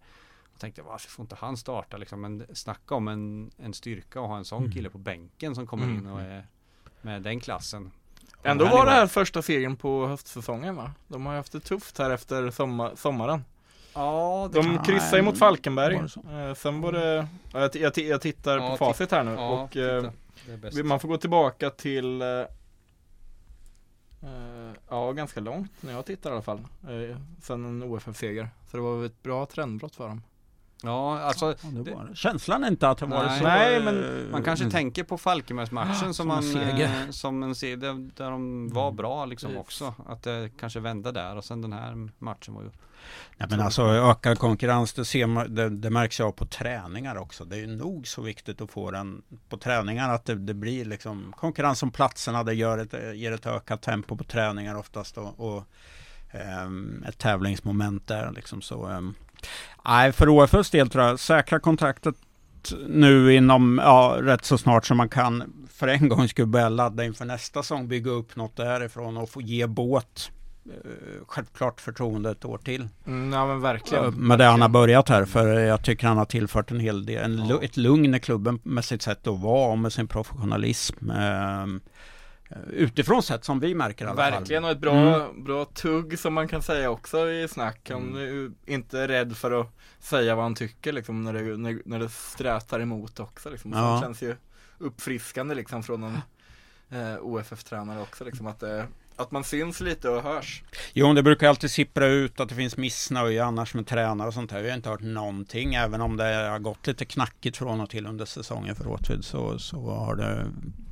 Jag 0.51 0.59
tänkte 0.59 0.81
varför 0.81 1.09
får 1.09 1.23
inte 1.23 1.35
han 1.35 1.57
starta 1.57 1.97
liksom? 1.97 2.21
Men 2.21 2.45
snacka 2.53 2.95
om 2.95 3.07
en, 3.07 3.51
en 3.57 3.73
styrka 3.73 4.21
och 4.21 4.27
ha 4.27 4.37
en 4.37 4.45
sån 4.45 4.63
mm. 4.63 4.71
kille 4.71 4.89
på 4.89 4.97
bänken 4.97 5.55
som 5.55 5.67
kommer 5.67 5.89
in 5.89 6.07
och 6.07 6.21
är 6.21 6.47
med 7.01 7.21
den 7.21 7.39
klassen. 7.39 7.91
Ändå 8.43 8.65
var 8.65 8.85
det 8.85 8.91
här 8.91 9.07
första 9.07 9.41
serien 9.41 9.75
på 9.75 10.07
höstsäsongen 10.07 10.75
va? 10.75 10.91
De 11.07 11.25
har 11.25 11.35
haft 11.35 11.51
det 11.51 11.59
tufft 11.59 11.97
här 11.97 12.09
efter 12.09 12.51
sommar, 12.51 12.91
sommaren. 12.95 13.43
Ja, 13.93 14.49
de 14.53 14.83
kryssar 14.83 15.17
ju 15.17 15.23
mot 15.23 15.39
Falkenberg. 15.39 15.95
Eh, 15.95 16.53
sen 16.55 16.81
var 16.81 16.91
det, 16.91 17.27
jag, 17.53 17.75
jag, 17.75 17.97
jag 17.97 18.21
tittar 18.21 18.57
ja, 18.57 18.69
på 18.69 18.77
facit 18.77 19.11
här 19.11 19.23
nu 19.23 19.31
ja, 19.31 19.49
och 19.49 19.77
eh, 19.77 20.83
man 20.83 20.99
får 20.99 21.07
gå 21.07 21.17
tillbaka 21.17 21.69
till 21.69 22.21
eh, 22.21 22.27
Ja, 24.89 25.11
ganska 25.11 25.39
långt 25.39 25.71
när 25.81 25.93
jag 25.93 26.05
tittar 26.05 26.29
i 26.29 26.33
alla 26.33 26.41
fall. 26.41 26.59
Eh, 26.83 27.17
sen 27.41 27.65
en 27.65 27.83
OFF-seger. 27.83 28.49
Så 28.71 28.77
det 28.77 28.83
var 28.83 29.05
ett 29.05 29.23
bra 29.23 29.45
trendbrott 29.45 29.95
för 29.95 30.07
dem. 30.07 30.21
Ja, 30.83 31.19
alltså 31.19 31.45
ja, 31.45 31.69
det 31.69 31.91
var, 31.91 32.11
Känslan 32.15 32.63
är 32.63 32.67
inte 32.67 32.89
att 32.89 32.97
det 32.97 33.05
var 33.05 33.29
så 33.29 33.43
Nej, 33.43 33.83
men 33.83 34.27
Man 34.31 34.43
kanske 34.43 34.63
mm. 34.63 34.71
tänker 34.71 35.03
på 35.03 35.17
Falkenbergsmatchen 35.17 35.95
som, 35.95 36.13
som, 36.13 36.27
man, 36.27 36.37
en 36.37 36.43
seger. 36.43 36.85
Eh, 36.85 37.09
som 37.09 37.43
en 37.43 37.55
seger 37.55 37.77
där, 38.15 38.31
de 38.31 38.69
var 38.69 38.87
mm. 38.87 38.95
bra 38.95 39.25
liksom 39.25 39.51
yes. 39.51 39.59
också 39.59 39.93
Att 40.07 40.23
det 40.23 40.49
kanske 40.59 40.79
vände 40.79 41.11
där 41.11 41.35
och 41.35 41.45
sen 41.45 41.61
den 41.61 41.73
här 41.73 42.09
matchen 42.17 42.53
var 42.53 42.61
ju 42.61 42.69
Nej 43.37 43.47
men 43.49 43.61
alltså 43.61 43.83
ökad 43.83 44.39
konkurrens 44.39 44.93
det, 44.93 45.05
ser 45.05 45.27
man, 45.27 45.55
det, 45.55 45.69
det 45.69 45.89
märks 45.89 46.19
jag 46.19 46.35
på 46.35 46.45
träningar 46.45 47.15
också 47.15 47.45
Det 47.45 47.59
är 47.59 47.67
nog 47.67 48.07
så 48.07 48.21
viktigt 48.21 48.61
att 48.61 48.71
få 48.71 48.91
den 48.91 49.21
på 49.49 49.57
träningar 49.57 50.13
att 50.13 50.25
det, 50.25 50.35
det 50.35 50.53
blir 50.53 50.85
liksom 50.85 51.33
konkurrens 51.37 51.83
om 51.83 51.91
platserna 51.91 52.43
Det 52.43 52.53
gör 52.53 52.77
ett, 52.77 53.17
ger 53.17 53.31
ett 53.31 53.45
ökat 53.45 53.81
tempo 53.81 54.17
på 54.17 54.23
träningar 54.23 54.75
oftast 54.75 55.17
och, 55.17 55.39
och 55.39 55.63
um, 56.65 57.03
ett 57.07 57.17
tävlingsmoment 57.17 58.07
där 58.07 58.31
liksom 58.31 58.61
så 58.61 58.87
um, 58.87 59.15
Nej, 59.89 60.11
för 60.11 60.29
OFFs 60.29 60.69
del 60.69 60.89
tror 60.89 61.03
jag 61.03 61.19
säkra 61.19 61.59
kontraktet 61.59 62.15
nu 62.87 63.33
inom, 63.33 63.81
ja, 63.83 64.17
rätt 64.21 64.45
så 64.45 64.57
snart 64.57 64.85
som 64.85 64.97
man 64.97 65.09
kan 65.09 65.53
för 65.73 65.87
en 65.87 66.09
gång 66.09 66.27
skulle 66.27 66.47
börja 66.47 66.69
ladda 66.69 67.03
inför 67.03 67.25
nästa 67.25 67.63
säsong, 67.63 67.87
bygga 67.87 68.11
upp 68.11 68.35
något 68.35 68.55
därifrån 68.55 69.17
och 69.17 69.29
få 69.29 69.41
ge 69.41 69.67
båt 69.67 70.31
eh, 70.65 70.71
självklart 71.27 71.81
förtroende 71.81 72.31
ett 72.31 72.45
år 72.45 72.57
till. 72.57 72.87
Mm, 73.07 73.33
ja 73.33 73.47
men 73.47 73.61
verkligen. 73.61 74.03
Med 74.03 74.13
verkligen. 74.13 74.37
det 74.37 74.45
han 74.45 74.61
har 74.61 74.69
börjat 74.69 75.09
här 75.09 75.25
för 75.25 75.47
jag 75.47 75.83
tycker 75.83 76.07
han 76.07 76.17
har 76.17 76.25
tillfört 76.25 76.71
en 76.71 76.79
hel 76.79 77.05
del, 77.05 77.23
en, 77.23 77.47
ja. 77.47 77.63
ett 77.63 77.77
lugn 77.77 78.15
i 78.15 78.19
klubben 78.19 78.59
med 78.63 78.85
sitt 78.85 79.01
sätt 79.01 79.27
att 79.27 79.39
vara 79.39 79.71
och 79.71 79.79
med 79.79 79.93
sin 79.93 80.07
professionalism. 80.07 81.09
Utifrån 82.69 83.23
sett 83.23 83.45
som 83.45 83.59
vi 83.59 83.75
märker 83.75 84.05
i 84.05 84.07
alla 84.07 84.29
Verkligen, 84.29 84.63
fall. 84.63 84.69
Och 84.69 84.75
ett 84.75 84.81
bra, 84.81 85.15
mm. 85.15 85.43
bra 85.43 85.65
tugg 85.65 86.19
som 86.19 86.33
man 86.33 86.47
kan 86.47 86.61
säga 86.61 86.89
också 86.89 87.29
i 87.29 87.47
snack. 87.47 87.89
Han 87.89 88.09
mm. 88.09 88.55
är 88.65 88.73
inte 88.73 89.07
rädd 89.07 89.37
för 89.37 89.61
att 89.61 89.67
säga 89.99 90.35
vad 90.35 90.45
han 90.45 90.55
tycker 90.55 90.93
liksom 90.93 91.23
när 91.23 91.33
det, 91.33 91.57
när, 91.57 91.81
när 91.85 91.99
det 91.99 92.09
strätar 92.09 92.79
emot 92.79 93.19
också 93.19 93.49
liksom. 93.49 93.71
Ja. 93.71 93.93
det 93.93 94.01
känns 94.01 94.21
ju 94.21 94.35
uppfriskande 94.77 95.55
liksom 95.55 95.83
från 95.83 96.03
en 96.03 96.21
eh, 96.89 97.17
OFF-tränare 97.21 98.01
också 98.01 98.23
liksom 98.23 98.47
att 98.47 98.59
det 98.59 98.87
att 99.19 99.31
man 99.31 99.43
syns 99.43 99.81
lite 99.81 100.09
och 100.09 100.23
hörs. 100.23 100.63
Jo, 100.93 101.13
det 101.13 101.23
brukar 101.23 101.49
alltid 101.49 101.71
sippra 101.71 102.07
ut 102.07 102.39
att 102.39 102.49
det 102.49 102.55
finns 102.55 102.77
missnöje 102.77 103.45
annars 103.45 103.73
med 103.73 103.87
tränare 103.87 104.27
och 104.27 104.33
sånt 104.33 104.51
här. 104.51 104.61
Vi 104.61 104.69
har 104.69 104.77
inte 104.77 104.89
hört 104.89 105.01
någonting, 105.01 105.75
även 105.75 106.01
om 106.01 106.17
det 106.17 106.23
har 106.23 106.59
gått 106.59 106.87
lite 106.87 107.05
knackigt 107.05 107.57
från 107.57 107.81
och 107.81 107.89
till 107.89 108.07
under 108.07 108.25
säsongen 108.25 108.75
för 108.75 108.87
Åtvid 108.87 109.25
så, 109.25 109.59
så 109.59 109.89
har 109.89 110.15
det 110.15 110.45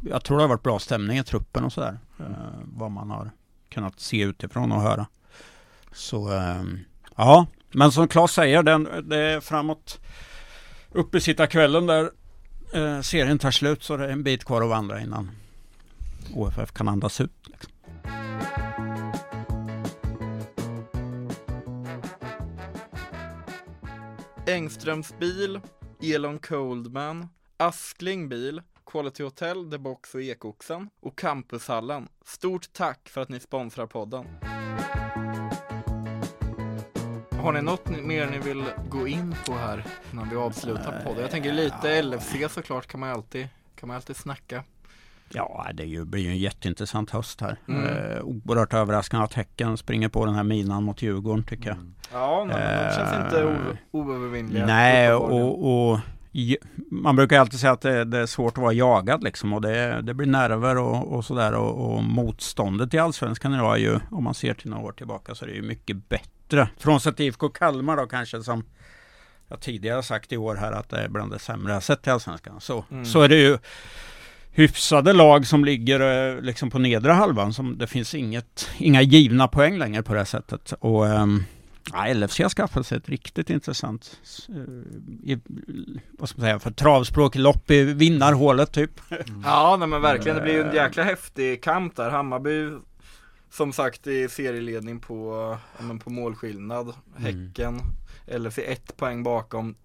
Jag 0.10 0.24
tror 0.24 0.38
det 0.38 0.44
har 0.44 0.50
varit 0.50 0.64
bra 0.64 0.80
stämning 0.80 1.18
i 1.18 1.24
truppen 1.24 1.64
och 1.64 1.74
sådär. 1.74 2.00
Mm. 2.20 2.32
Eh, 2.32 2.38
vad 2.64 2.92
man 2.92 3.10
har 3.10 3.32
kunnat 3.70 4.00
se 4.00 4.22
utifrån 4.22 4.72
och 4.72 4.82
höra. 4.82 5.08
Så 5.92 6.34
eh, 6.34 6.64
ja, 7.16 7.48
men 7.72 7.92
som 7.92 8.08
Claes 8.08 8.32
säger, 8.32 8.64
den, 8.64 8.90
det 9.04 9.18
är 9.18 9.40
framåt 9.40 10.00
uppesittarkvällen 10.92 11.86
där 11.88 12.12
eh, 12.74 13.02
serien 13.02 13.40
tar 13.40 13.52
slut 13.52 13.84
så 13.84 13.98
det 13.98 14.06
är 14.06 14.10
en 14.10 14.24
bit 14.24 14.46
kvar 14.46 14.62
att 14.62 14.70
vandra 14.70 15.02
innan 15.02 15.32
OFF 16.34 16.72
kan 16.72 16.88
andas 16.88 17.22
ut. 17.22 17.47
Engströms 24.48 25.20
bil, 25.20 25.60
Elon 26.02 26.40
Coldman, 26.40 27.28
Askling 27.58 28.30
bil, 28.30 28.62
Quality 28.86 29.24
Hotel, 29.24 29.72
The 29.72 29.78
Box 29.78 30.16
och 30.16 30.22
Ekoxen 30.22 30.90
och 31.00 31.18
Campushallen. 31.18 32.08
Stort 32.26 32.74
tack 32.74 33.10
för 33.10 33.22
att 33.22 33.30
ni 33.30 33.40
sponsrar 33.40 33.88
podden. 33.88 34.26
Har 37.32 37.54
ni 37.54 37.62
något 37.62 37.90
mer 37.90 38.28
ni 38.28 38.40
vill 38.40 38.64
gå 38.90 39.08
in 39.08 39.36
på 39.46 39.54
här 39.54 39.86
när 40.12 40.26
vi 40.26 40.36
avslutar 40.36 41.02
podden? 41.06 41.22
Jag 41.22 41.32
tänker 41.32 41.54
lite 41.54 42.02
LFC 42.02 42.36
såklart 42.50 42.88
kan 42.88 43.00
man 43.00 43.10
alltid, 43.10 43.48
kan 43.76 43.88
man 43.88 43.96
alltid 43.96 44.16
snacka. 44.16 44.64
Ja, 45.30 45.68
det 45.74 46.08
blir 46.08 46.22
ju 46.22 46.30
en 46.30 46.38
jätteintressant 46.38 47.10
höst 47.10 47.42
här. 47.42 47.58
Mm. 47.68 47.84
Eh, 47.86 48.22
oerhört 48.22 48.74
överraskande 48.74 49.26
att 49.26 49.34
Häcken 49.34 49.78
springer 49.78 50.10
på 50.10 50.26
den 50.26 50.36
här 50.36 50.44
minan 50.44 50.84
mot 50.84 51.02
Djurgården 51.02 51.44
tycker 51.44 51.70
jag. 51.70 51.78
Mm. 51.78 51.94
Ja, 52.12 52.46
nej, 52.48 52.88
de 52.90 52.96
känns 52.96 53.14
eh, 53.14 53.26
inte 53.26 53.78
oövervinnliga. 53.92 54.66
Nej, 54.66 55.14
och, 55.14 55.92
och 55.92 56.00
man 56.92 57.16
brukar 57.16 57.40
alltid 57.40 57.60
säga 57.60 57.72
att 57.72 57.82
det, 57.82 58.04
det, 58.04 58.18
är 58.18 58.26
svårt 58.26 58.58
att 58.58 58.62
vara 58.62 58.74
jagad 58.74 59.24
liksom 59.24 59.54
och 59.54 59.62
det, 59.62 60.02
det 60.02 60.14
blir 60.14 60.28
nerver 60.28 60.78
och, 60.78 61.14
och 61.14 61.26
sådär 61.26 61.54
och, 61.54 61.96
och, 61.96 62.04
motståndet 62.04 62.94
i 62.94 62.98
Allsvenskan 62.98 63.54
idag 63.54 63.74
är 63.74 63.80
ju, 63.80 64.00
om 64.12 64.24
man 64.24 64.34
ser 64.34 64.54
till 64.54 64.70
några 64.70 64.84
år 64.84 64.92
tillbaka 64.92 65.36
så 65.36 65.46
är 65.46 65.50
det 65.50 65.56
ju 65.56 65.62
mycket 65.62 66.10
bättre. 66.10 66.70
Frånsett 66.78 67.20
IFK 67.20 67.50
Kalmar 67.50 67.98
då 67.98 68.06
kanske 68.06 68.44
som 68.44 68.64
jag 69.48 69.60
tidigare 69.60 70.04
sagt 70.04 70.32
i 70.32 70.38
år 70.38 70.56
här 70.56 70.72
att 70.72 70.90
det 70.90 70.98
är 70.98 71.10
bland 71.10 71.32
det 71.32 71.40
sämre 71.40 71.74
jag 71.74 71.84
sett 71.84 72.08
i 72.08 72.10
Allsvenskan. 72.10 72.62
Så, 72.62 72.86
mm. 72.92 73.06
så 73.06 73.22
är 73.22 73.30
det 73.30 73.36
ju 73.36 73.58
hyfsade 74.58 75.14
lag 75.14 75.48
som 75.48 75.66
ligger 75.66 76.00
eh, 76.36 76.42
liksom 76.42 76.70
på 76.70 76.80
nedre 76.80 77.12
halvan. 77.12 77.54
Som 77.54 77.78
det 77.78 77.88
finns 77.88 78.16
inget, 78.16 78.70
inga 78.78 79.02
givna 79.02 79.48
poäng 79.48 79.78
längre 79.78 80.04
på 80.04 80.14
det 80.14 80.26
sättet. 80.26 80.74
Och 80.80 81.06
um, 81.06 81.44
ja, 81.94 82.14
LFC 82.14 82.40
har 82.40 82.50
skaffat 82.50 82.88
sig 82.88 82.98
ett 82.98 83.10
riktigt 83.10 83.50
intressant, 83.50 84.20
i, 85.24 85.38
vad 86.12 86.30
ska 86.30 86.42
man 86.42 86.46
säga, 86.48 86.60
för 86.60 86.72
travspråk, 86.72 87.36
lopp 87.36 87.72
i 87.72 87.84
vinnarhålet 87.84 88.72
typ. 88.72 88.92
Mm. 89.28 89.42
Ja, 89.46 89.78
nej, 89.80 89.88
men 89.88 90.02
verkligen. 90.02 90.38
Det 90.38 90.44
blir 90.44 90.54
ju 90.54 90.62
en 90.62 90.76
jäkla 90.76 91.04
häftig 91.04 91.64
kamp 91.64 91.96
där. 91.96 92.10
Hammarby 92.10 92.72
som 93.50 93.74
sagt 93.74 94.08
i 94.08 94.30
serieledning 94.30 95.00
på, 95.00 95.58
ja, 95.80 95.98
på 96.04 96.10
målskillnad. 96.10 96.94
Mm. 97.18 97.24
Häcken, 97.24 97.82
mm. 98.28 98.44
LFC 98.44 98.58
ett 98.58 98.98
poäng 98.98 99.24
bakom 99.24 99.76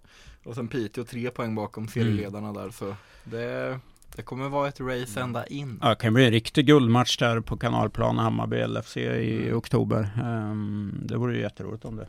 och 0.45 0.55
sen 0.55 0.69
Piteå 0.69 1.05
tre 1.05 1.31
poäng 1.31 1.55
bakom 1.55 1.89
serieledarna 1.89 2.49
mm. 2.49 2.63
där. 2.63 2.71
Så 2.71 2.95
det 3.25 3.79
det 4.17 4.23
kommer 4.23 4.49
vara 4.49 4.69
ett 4.69 4.81
race 4.81 5.21
ända 5.21 5.47
in. 5.47 5.79
Ja, 5.83 5.89
det 5.89 5.95
kan 5.95 6.15
bli 6.15 6.25
en 6.25 6.31
riktig 6.31 6.67
guldmatch 6.67 7.17
där 7.17 7.41
på 7.41 7.57
kanalplan 7.57 8.19
Hammarby 8.19 8.67
LFC 8.67 8.97
i 8.97 9.43
mm. 9.43 9.57
oktober. 9.57 10.11
Um, 10.23 11.01
det 11.05 11.17
vore 11.17 11.35
ju 11.35 11.41
jätteroligt 11.41 11.85
om 11.85 11.97
det. 11.97 12.09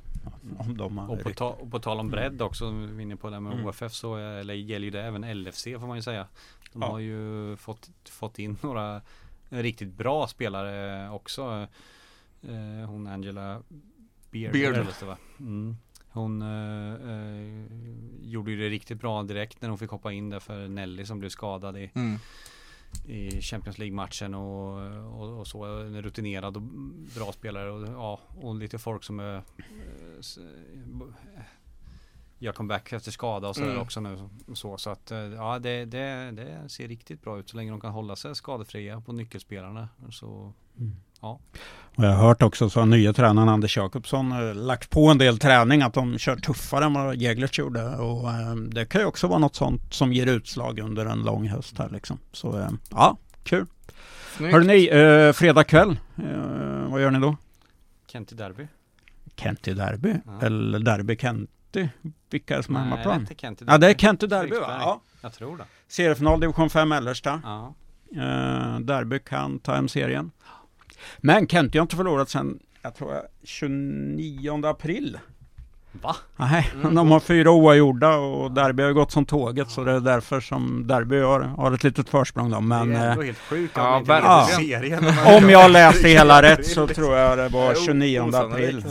Om 0.57 0.77
de 0.77 0.99
och, 0.99 1.19
på 1.23 1.29
ta, 1.29 1.49
och 1.49 1.71
på 1.71 1.79
tal 1.79 1.99
om 1.99 2.09
bredd 2.09 2.41
också, 2.41 2.71
vi 2.71 2.97
är 2.97 3.01
inne 3.01 3.15
på 3.15 3.29
det 3.29 3.39
med 3.39 3.53
mm. 3.53 3.65
OFF 3.65 3.93
så 3.93 4.15
eller 4.15 4.53
gäller 4.53 4.85
ju 4.85 4.91
det 4.91 5.01
även 5.01 5.43
LFC 5.43 5.63
får 5.63 5.87
man 5.87 5.97
ju 5.97 6.01
säga. 6.01 6.27
De 6.73 6.81
ja. 6.81 6.91
har 6.91 6.99
ju 6.99 7.55
fått, 7.55 7.89
fått 8.09 8.39
in 8.39 8.57
några 8.61 9.01
riktigt 9.49 9.93
bra 9.93 10.27
spelare 10.27 11.09
också. 11.09 11.67
eh, 12.41 12.89
hhon 12.89 13.07
Angela 13.07 13.61
Beard. 14.31 14.53
Beard. 14.53 14.75
kallas 14.75 14.99
det, 14.99 15.05
va? 15.05 15.17
Mm. 15.39 15.77
Hon 16.13 16.41
eh, 16.41 16.93
eh, 17.11 17.65
gjorde 18.21 18.51
ju 18.51 18.57
det 18.57 18.69
riktigt 18.69 18.99
bra 19.01 19.23
direkt 19.23 19.61
när 19.61 19.69
hon 19.69 19.77
fick 19.77 19.89
hoppa 19.89 20.11
in 20.11 20.29
där 20.29 20.39
för 20.39 20.67
Nelly 20.67 21.05
som 21.05 21.19
blev 21.19 21.29
skadad 21.29 21.77
i, 21.77 21.91
Mm. 21.95 22.17
i 23.07 23.41
Champions 23.41 23.77
League-matchen 23.77 24.33
och, 24.33 24.81
och, 25.21 25.39
och 25.39 25.47
så. 25.47 25.65
En 25.65 26.01
rutinerad 26.01 26.55
och 26.57 26.61
bra 27.15 27.31
spelare 27.31 27.71
och, 27.71 27.87
ja, 27.87 28.19
och 28.41 28.55
lite 28.55 28.77
folk 28.79 29.03
som 29.03 29.19
är, 29.19 29.35
eh, 29.35 29.41
gör 32.39 32.51
comeback 32.53 32.93
efter 32.93 33.11
skada 33.11 33.47
och 33.49 33.55
sådär 33.55 33.69
Mm. 33.69 33.81
också 33.81 33.99
nu. 34.01 34.29
Så, 34.53 34.77
så 34.77 34.89
att 34.89 35.11
eh, 35.11 35.17
ja, 35.19 35.59
det, 35.59 35.85
det, 35.85 36.31
det 36.31 36.69
ser 36.69 36.87
riktigt 36.87 37.21
bra 37.21 37.39
ut 37.39 37.49
så 37.49 37.57
länge 37.57 37.71
de 37.71 37.81
kan 37.81 37.91
hålla 37.91 38.15
sig 38.15 38.35
skadefria 38.35 39.01
på 39.01 39.13
nyckelspelarna. 39.13 39.89
Så 40.11 40.53
Och 41.95 42.03
jag 42.03 42.09
har 42.11 42.27
hört 42.27 42.41
också 42.43 42.69
så 42.69 42.79
har 42.79 42.85
nya 42.87 43.13
tränaren 43.13 43.49
Anders 43.49 43.77
Jakobsson 43.77 44.31
eh, 44.31 44.55
lagt 44.55 44.89
på 44.89 45.07
en 45.07 45.17
del 45.17 45.39
träning 45.39 45.81
att 45.81 45.93
de 45.93 46.17
kör 46.17 46.35
tuffare 46.35 46.85
än 46.85 46.93
vad 46.93 47.15
Jäglert 47.15 47.57
gjorde 47.57 47.95
och 47.95 48.29
eh, 48.29 48.55
det 48.55 48.85
kan 48.85 49.01
ju 49.01 49.07
också 49.07 49.27
vara 49.27 49.39
något 49.39 49.55
sånt 49.55 49.81
som 49.93 50.13
ger 50.13 50.27
utslag 50.27 50.79
under 50.79 51.05
en 51.05 51.19
lång 51.23 51.47
höst 51.47 51.77
här 51.77 51.89
liksom. 51.89 52.19
Så 52.31 52.59
eh, 52.59 52.69
ja, 52.91 53.17
kul. 53.43 53.65
Snyggt. 54.37 54.53
Hörrni, 54.53 54.87
eh, 54.87 55.33
fredag 55.33 55.63
kväll, 55.63 55.89
eh, 56.17 56.89
vad 56.91 57.01
gör 57.01 57.11
ni 57.11 57.19
då? 57.19 57.37
Kenty 58.07 58.35
Derby. 58.35 58.67
Kenty 59.35 59.73
Derby 59.73 60.15
Ja. 60.25 60.45
eller 60.45 60.79
Derby 60.79 61.17
Kenty? 61.17 61.87
Vilka 62.29 62.53
är 62.53 62.57
det 62.57 62.63
som 62.63 62.75
är 62.75 62.79
Nej, 62.79 62.89
det 62.89 62.95
är 62.95 63.11
hemmaplan? 63.13 63.37
Kenty 63.37 63.65
Ja 63.67 63.77
det 63.77 63.89
är 63.89 63.93
Kenty 63.93 64.27
Derby 64.27 64.59
va? 64.59 64.77
Ja. 64.79 65.01
Jag 65.21 65.33
tror 65.33 65.57
det. 65.57 65.65
Seriefinal 65.87 66.39
division 66.39 66.69
5 66.69 66.89
Mellersta. 66.89 67.41
Ja. 67.43 67.73
Eh, 68.15 68.79
Derby 68.79 69.19
kan 69.19 69.59
ta 69.59 69.75
hem 69.75 69.87
serien. 69.87 70.31
Men 71.17 71.47
Kenty 71.47 71.77
har 71.77 71.81
inte 71.83 71.95
förlorat 71.95 72.29
sedan, 72.29 72.59
jag 72.81 72.95
tror 72.95 73.13
jag, 73.13 73.23
29 73.43 74.65
april. 74.65 75.17
Va? 76.01 76.15
Nej, 76.35 76.71
Mm. 76.81 76.95
de 76.95 77.11
har 77.11 77.19
fyra 77.19 77.51
oavgjorda 77.51 78.15
och 78.17 78.51
Derby 78.51 78.83
har 78.83 78.87
ju 78.89 78.93
gått 78.95 79.11
som 79.11 79.25
tåget 79.25 79.69
så 79.69 79.83
det 79.83 79.91
är 79.91 79.99
därför 79.99 80.39
som 80.39 80.87
Derby 80.87 81.19
har, 81.19 81.39
har 81.39 81.71
ett 81.71 81.83
litet 81.83 82.09
försprång 82.09 82.49
då. 82.51 82.61
Men 82.61 82.89
det 82.89 82.95
är 82.97 83.05
eh, 83.05 83.11
ändå 83.11 83.21
helt 83.23 83.37
sjukt 83.37 83.73
ja, 83.75 83.97
inte 83.99 84.55
serien. 84.55 85.03
om 85.43 85.49
jag 85.49 85.71
läste 85.71 86.07
hela 86.07 86.41
rätt 86.41 86.65
så 86.67 86.87
tror 86.95 87.15
jag 87.17 87.37
det 87.37 87.49
var 87.49 87.65
Det 87.73 87.79
är 87.79 87.85
29 87.85 88.21
april. 88.35 88.77
osannolikt. 88.77 88.87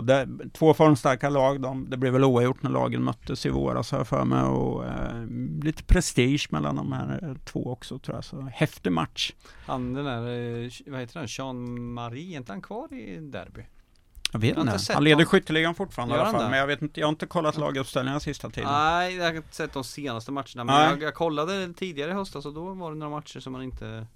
Och 0.00 0.06
det, 0.06 0.28
två 0.52 0.74
formstarka 0.74 1.28
lag, 1.30 1.60
de, 1.60 1.90
det 1.90 1.96
blev 1.96 2.12
väl 2.12 2.24
oavgjort 2.24 2.62
när 2.62 2.70
lagen 2.70 3.02
möttes 3.04 3.46
i 3.46 3.48
våras 3.48 3.92
jag 3.92 4.06
för 4.06 4.24
mig. 4.24 4.42
Och 4.42 4.86
eh, 4.86 5.26
lite 5.62 5.82
prestige 5.82 6.46
mellan 6.50 6.76
de 6.76 6.92
här 6.92 7.20
eh, 7.22 7.34
två 7.44 7.72
också 7.72 7.98
tror 7.98 8.16
jag. 8.16 8.24
Så 8.24 8.40
häftig 8.54 8.92
match. 8.92 9.32
Han 9.66 9.94
den 9.94 10.04
där, 10.04 10.18
eh, 10.64 10.70
vad 10.86 11.00
heter 11.00 11.18
han, 11.18 11.26
Jean-Marie, 11.28 12.34
är 12.34 12.36
inte 12.36 12.52
han 12.52 12.62
kvar 12.62 12.94
i 12.94 13.16
Derby? 13.20 13.66
Jag 14.32 14.40
vet 14.40 14.56
Jag 14.56 14.66
inte. 14.66 14.92
Han 14.94 15.04
leder 15.04 15.24
skytteligan 15.24 15.74
fortfarande 15.74 16.16
i 16.16 16.18
alla 16.18 16.30
fall. 16.30 16.50
Men 16.50 16.58
jag 16.58 16.66
vet 16.66 16.82
inte, 16.82 17.00
jag 17.00 17.06
har 17.06 17.12
inte 17.12 17.26
kollat 17.26 17.56
laguppställningarna 17.56 18.20
sista 18.20 18.50
tiden. 18.50 18.72
Nej, 18.72 19.16
jag 19.16 19.24
har 19.24 19.34
inte 19.34 19.54
sett 19.56 19.72
de 19.72 19.84
senaste 19.84 20.32
matcherna 20.32 20.64
men 20.64 20.74
jag, 20.74 21.02
jag 21.02 21.14
kollade 21.14 21.72
tidigare 21.72 22.10
i 22.10 22.14
höstas 22.14 22.46
och 22.46 22.54
då 22.54 22.74
var 22.74 22.92
det 22.92 22.98
några 22.98 23.10
matcher 23.10 23.40
som 23.40 23.52
man 23.52 23.62
inte 23.62 24.06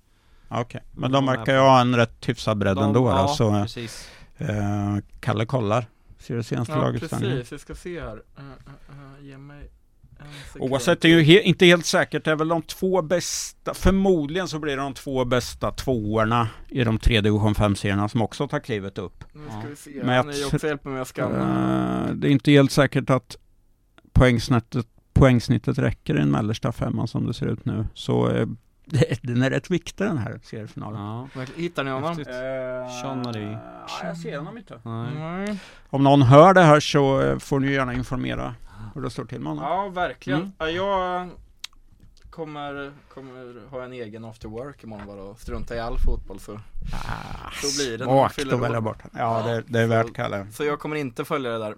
Okej, 0.48 0.82
men 0.92 1.04
Mm, 1.04 1.12
de 1.12 1.26
verkar 1.26 1.52
ju 1.54 1.58
ha 1.58 1.80
en 1.80 1.96
rätt 1.96 2.28
hyfsad 2.28 2.58
bredd 2.58 2.76
de, 2.76 2.84
ändå. 2.84 3.08
ja, 3.08 3.28
så, 3.28 3.50
precis 3.50 4.10
eh, 4.38 4.96
Kalle 5.20 5.46
kollar. 5.46 5.86
Ser 6.18 6.36
du 6.36 6.42
senaste 6.42 6.72
Ja 6.72 6.80
laguppställningen? 6.82 7.36
precis, 7.36 7.52
vi 7.52 7.58
ska 7.58 7.74
se 7.74 8.00
här. 8.00 8.12
Uh, 8.16 8.18
uh, 8.38 9.20
uh, 9.20 9.26
ge 9.26 9.38
mig. 9.38 9.70
Oavsett, 10.58 11.00
det 11.00 11.08
är 11.08 11.18
ju 11.20 11.22
he- 11.22 11.40
inte 11.42 11.66
helt 11.66 11.86
säkert. 11.86 12.24
Det 12.24 12.30
är 12.30 12.36
väl 12.36 12.48
de 12.48 12.62
två 12.62 13.02
bästa, 13.02 13.74
förmodligen 13.74 14.48
så 14.48 14.58
blir 14.58 14.76
det 14.76 14.82
de 14.82 14.94
två 14.94 15.24
bästa 15.24 15.70
tvåorna 15.70 16.48
i 16.68 16.84
de 16.84 16.98
tre 16.98 17.20
division 17.20 17.54
5-serierna 17.54 18.08
som 18.08 18.22
också 18.22 18.48
tar 18.48 18.60
klivet 18.60 18.98
upp. 18.98 19.24
Nu 19.32 19.40
ska 19.60 19.68
vi 19.68 19.76
se, 19.76 19.90
Men 19.90 20.06
men 20.06 20.16
jag 20.16 20.26
ni 20.26 20.44
också 20.44 20.66
hjälper 20.66 20.90
mig 20.90 21.00
att 21.00 21.08
skanna. 21.08 22.06
Eh, 22.08 22.14
det 22.14 22.28
är 22.28 22.30
inte 22.30 22.50
helt 22.50 22.72
säkert 22.72 23.10
att 23.10 23.36
poängsnittet, 24.12 24.86
poängsnittet 25.12 25.78
räcker 25.78 26.14
i 26.14 26.18
den 26.18 26.30
mellersta 26.30 26.72
femman 26.72 27.08
som 27.08 27.26
det 27.26 27.34
ser 27.34 27.46
ut 27.46 27.64
nu. 27.64 27.86
Så 27.94 28.46
eh, 28.92 29.16
den 29.22 29.42
är 29.42 29.50
rätt 29.50 29.70
viktig 29.70 30.06
den 30.06 30.18
här 30.18 30.40
seriefinalen. 30.42 31.00
Ja, 31.00 31.28
Verkligen. 31.34 31.60
Hittar 31.62 31.84
ni 31.84 31.90
honom? 31.90 32.08
häftigt. 32.08 32.28
Jean-Marie. 33.02 33.58
Ja, 34.00 34.06
jag 34.06 34.16
ser 34.16 34.36
honom 34.38 34.58
inte. 34.58 34.80
Nej. 34.84 35.58
Om 35.90 36.04
någon 36.04 36.22
hör 36.22 36.54
det 36.54 36.62
här 36.62 36.80
så 36.80 37.20
eh, 37.20 37.38
får 37.38 37.60
ni 37.60 37.72
gärna 37.72 37.94
informera 37.94 38.54
hur 38.94 39.02
det 39.02 39.10
står 39.10 39.24
till 39.24 39.40
med 39.40 39.48
honom. 39.52 39.64
Ja, 39.64 39.88
verkligen. 39.88 40.40
Mm. 40.40 40.52
Ja, 40.58 40.68
jag 40.68 41.28
kommer, 42.30 42.92
kommer 43.08 43.70
ha 43.70 43.84
en 43.84 43.92
egen 43.92 44.24
after 44.24 44.48
work 44.48 44.84
imorgon 44.84 45.06
bara 45.06 45.22
och 45.22 45.40
strunta 45.40 45.76
i 45.76 45.80
all 45.80 45.98
fotboll 45.98 46.40
så. 46.40 46.52
Ah, 46.52 47.50
blir 47.78 47.98
det 47.98 48.04
Svagt 48.04 48.52
att 48.52 48.60
välja 48.60 48.80
bort. 48.80 49.02
Ja, 49.12 49.42
det, 49.42 49.62
det 49.66 49.80
är 49.80 49.86
värt 49.86 50.14
Kalle. 50.14 50.46
Så 50.52 50.64
jag 50.64 50.78
kommer 50.78 50.96
inte 50.96 51.24
följa 51.24 51.50
det 51.50 51.58
där. 51.58 51.74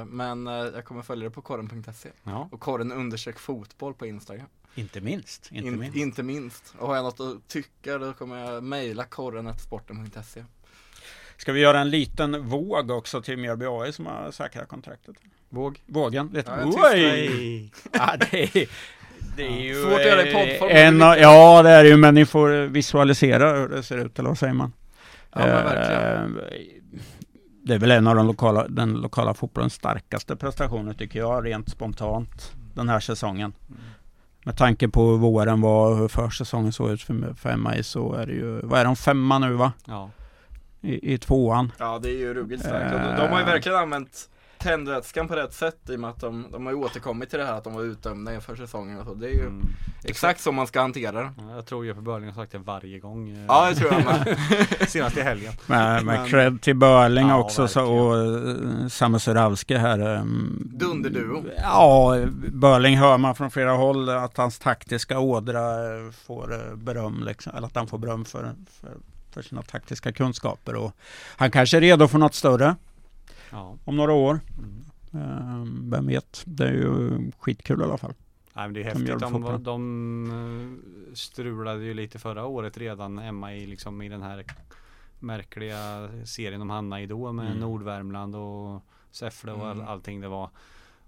Eh, 0.00 0.04
Men 0.04 0.46
eh, 0.46 0.52
jag 0.54 0.84
kommer 0.84 1.02
följa 1.02 1.28
det 1.28 1.34
på 1.34 1.42
korren.se. 1.42 2.08
Ja. 2.24 2.48
Och 2.52 2.60
korren 2.60 2.92
understreck 2.92 3.38
fotboll 3.38 3.94
på 3.94 4.06
Instagram. 4.06 4.46
Inte 4.74 5.00
minst. 5.00 5.48
Inte 5.52 5.68
In, 5.68 5.78
minst. 5.78 5.96
inte 5.96 6.22
minst. 6.22 6.74
Och 6.78 6.88
har 6.88 6.96
jag 6.96 7.02
något 7.04 7.20
att 7.20 7.48
tycka 7.48 7.98
då 7.98 8.12
kommer 8.12 8.38
jag 8.52 8.62
mejla 8.62 9.04
korren.sporten.se. 9.04 10.44
Ska 11.36 11.52
vi 11.52 11.60
göra 11.60 11.80
en 11.80 11.90
liten 11.90 12.48
våg 12.48 12.90
också 12.90 13.22
till 13.22 13.36
Mjölby 13.38 13.66
AI 13.68 13.92
som 13.92 14.06
har 14.06 14.30
säkrat 14.30 14.68
kontraktet? 14.68 15.16
Våg 15.48 15.80
Vågen? 15.86 16.30
Lite. 16.32 16.50
Ja, 16.74 16.90
Oj! 16.92 17.70
Ja, 17.92 18.16
det 18.30 18.42
är, 18.42 18.68
det 19.36 19.46
är 19.46 19.60
ju 19.62 19.82
Svårt 19.82 19.92
att 19.92 20.06
göra 20.06 20.22
i 20.28 20.32
poddform, 20.32 20.70
eh, 20.70 20.74
men 20.76 20.86
En, 20.86 20.98
det 20.98 21.06
av- 21.06 21.18
ja, 21.18 21.62
det 21.62 21.70
är 21.70 21.82
det 21.84 21.88
ju, 21.90 21.96
men 21.96 22.14
ni 22.14 22.26
får 22.26 22.50
visualisera 22.66 23.52
hur 23.60 23.68
det 23.68 23.82
ser 23.82 23.98
ut, 24.06 24.18
eller 24.18 24.28
vad 24.28 24.38
säger 24.38 24.52
man? 24.54 24.72
Ja 25.32 25.38
men 25.38 25.48
verkligen. 25.64 26.36
Eh, 26.38 26.68
Det 27.64 27.74
är 27.74 27.78
väl 27.78 27.90
en 27.90 28.06
av 28.06 28.16
de 28.16 28.26
lokala, 28.26 28.68
den 28.68 28.92
lokala 28.94 29.34
fotbollens 29.34 29.74
starkaste 29.74 30.36
prestationer 30.36 30.94
tycker 30.94 31.18
jag, 31.18 31.46
rent 31.46 31.70
spontant, 31.70 32.52
den 32.74 32.88
här 32.88 33.00
säsongen. 33.00 33.52
Med 34.44 34.56
tanke 34.56 34.88
på 34.88 35.10
hur 35.10 35.18
våren 35.18 35.60
var 35.60 35.90
och 35.90 35.96
hur 35.96 36.08
försäsongen 36.08 36.72
såg 36.72 36.90
ut 36.90 37.02
för, 37.02 37.34
för 37.34 37.56
MI 37.56 37.82
så 37.82 38.12
är 38.14 38.26
det 38.26 38.32
ju, 38.32 38.60
vad 38.62 38.80
är 38.80 38.84
de, 38.84 38.96
femma 38.96 39.38
nu 39.38 39.52
va? 39.52 39.72
Ja, 39.84 40.10
I, 40.80 41.14
i 41.14 41.18
tvåan. 41.18 41.72
Ja 41.78 41.98
det 42.02 42.08
är 42.08 42.18
ju 42.18 42.34
ruggigt 42.34 42.62
starkt. 42.62 42.92
De, 42.92 43.22
de 43.22 43.28
har 43.32 43.38
ju 43.38 43.44
verkligen 43.44 43.78
använt 43.78 44.28
tändvätskan 44.62 45.28
på 45.28 45.36
rätt 45.36 45.54
sätt 45.54 45.78
i 45.88 45.96
och 45.96 46.00
med 46.00 46.10
att 46.10 46.20
de, 46.20 46.46
de 46.52 46.66
har 46.66 46.72
ju 46.72 46.78
återkommit 46.78 47.30
till 47.30 47.38
det 47.38 47.44
här 47.44 47.52
att 47.52 47.64
de 47.64 47.74
var 47.74 47.82
utdömda 47.82 48.34
inför 48.34 48.56
säsongen 48.56 48.98
och 48.98 49.06
så. 49.06 49.14
Det 49.14 49.26
är 49.26 49.34
ju 49.34 49.40
mm. 49.40 49.66
exakt 50.04 50.40
så 50.40 50.52
man 50.52 50.66
ska 50.66 50.80
hantera 50.80 51.22
det. 51.22 51.32
Ja, 51.38 51.54
Jag 51.54 51.66
tror 51.66 51.86
Jeppe 51.86 52.00
Börling 52.00 52.28
har 52.28 52.34
sagt 52.34 52.52
det 52.52 52.58
varje 52.58 52.98
gång 52.98 53.30
eh, 53.30 53.44
Ja 53.48 53.68
det 53.70 53.74
tror 53.74 53.92
jag 53.92 54.04
med. 54.04 54.38
Senast 54.88 55.16
i 55.16 55.20
helgen 55.20 55.52
med 55.66 56.04
Men- 56.04 56.28
cred 56.28 56.62
till 56.62 56.76
Börling 56.76 57.28
Ja, 57.28 57.38
också 57.38 57.68
så, 57.68 57.84
och 57.84 58.14
uh, 58.16 58.88
Samu 58.88 59.18
Suravski 59.18 59.74
här. 59.74 60.00
Um, 60.00 60.70
Dunderduo. 60.74 61.44
Ja, 61.56 62.16
Börling 62.52 62.96
hör 62.96 63.18
man 63.18 63.34
från 63.34 63.50
flera 63.50 63.72
håll 63.72 64.08
att 64.08 64.36
hans 64.36 64.58
taktiska 64.58 65.18
ådra 65.18 65.60
eh, 65.60 66.10
får 66.26 66.54
eh, 66.54 66.76
beröm, 66.76 67.22
liksom, 67.24 67.52
eller 67.56 67.66
att 67.66 67.76
han 67.76 67.86
får 67.86 67.98
beröm 67.98 68.24
för, 68.24 68.54
för, 68.80 68.90
för 69.30 69.42
sina 69.42 69.62
taktiska 69.62 70.12
kunskaper. 70.12 70.74
Och 70.74 70.92
han 71.36 71.50
kanske 71.50 71.76
är 71.76 71.80
redo 71.80 72.08
för 72.08 72.18
något 72.18 72.34
större 72.34 72.76
Ja 73.52 73.76
om 73.84 73.96
några 73.96 74.12
år. 74.12 74.40
mm. 75.12 75.90
Vem 75.90 76.06
vet? 76.06 76.42
Det 76.46 76.64
är 76.68 76.72
ju 76.72 77.18
skitkul 77.38 77.80
i 77.80 77.84
alla 77.84 77.98
fall. 77.98 78.14
Nej 78.54 78.64
men 78.64 78.74
det 78.74 78.80
är 78.80 78.84
häftigt. 78.84 79.18
De, 79.20 79.62
de 79.62 80.30
eh, 81.10 81.14
strulade 81.14 81.84
ju 81.84 81.94
lite 81.94 82.18
förra 82.18 82.46
året 82.46 82.78
redan 82.78 83.18
Emma 83.18 83.54
i 83.54 83.66
liksom 83.66 84.02
i 84.02 84.08
den 84.08 84.22
här 84.22 84.44
märkliga 85.18 86.08
serien 86.24 86.60
de 86.60 86.70
hamnade 86.70 87.02
i 87.02 87.06
då 87.06 87.32
med 87.32 87.46
Mm. 87.46 87.58
Nordvärmland 87.58 88.36
och 88.36 88.82
Säffle 89.10 89.52
och 89.52 89.66
all, 89.66 89.76
Mm. 89.76 89.88
allting 89.88 90.20
det 90.20 90.28
var. 90.28 90.50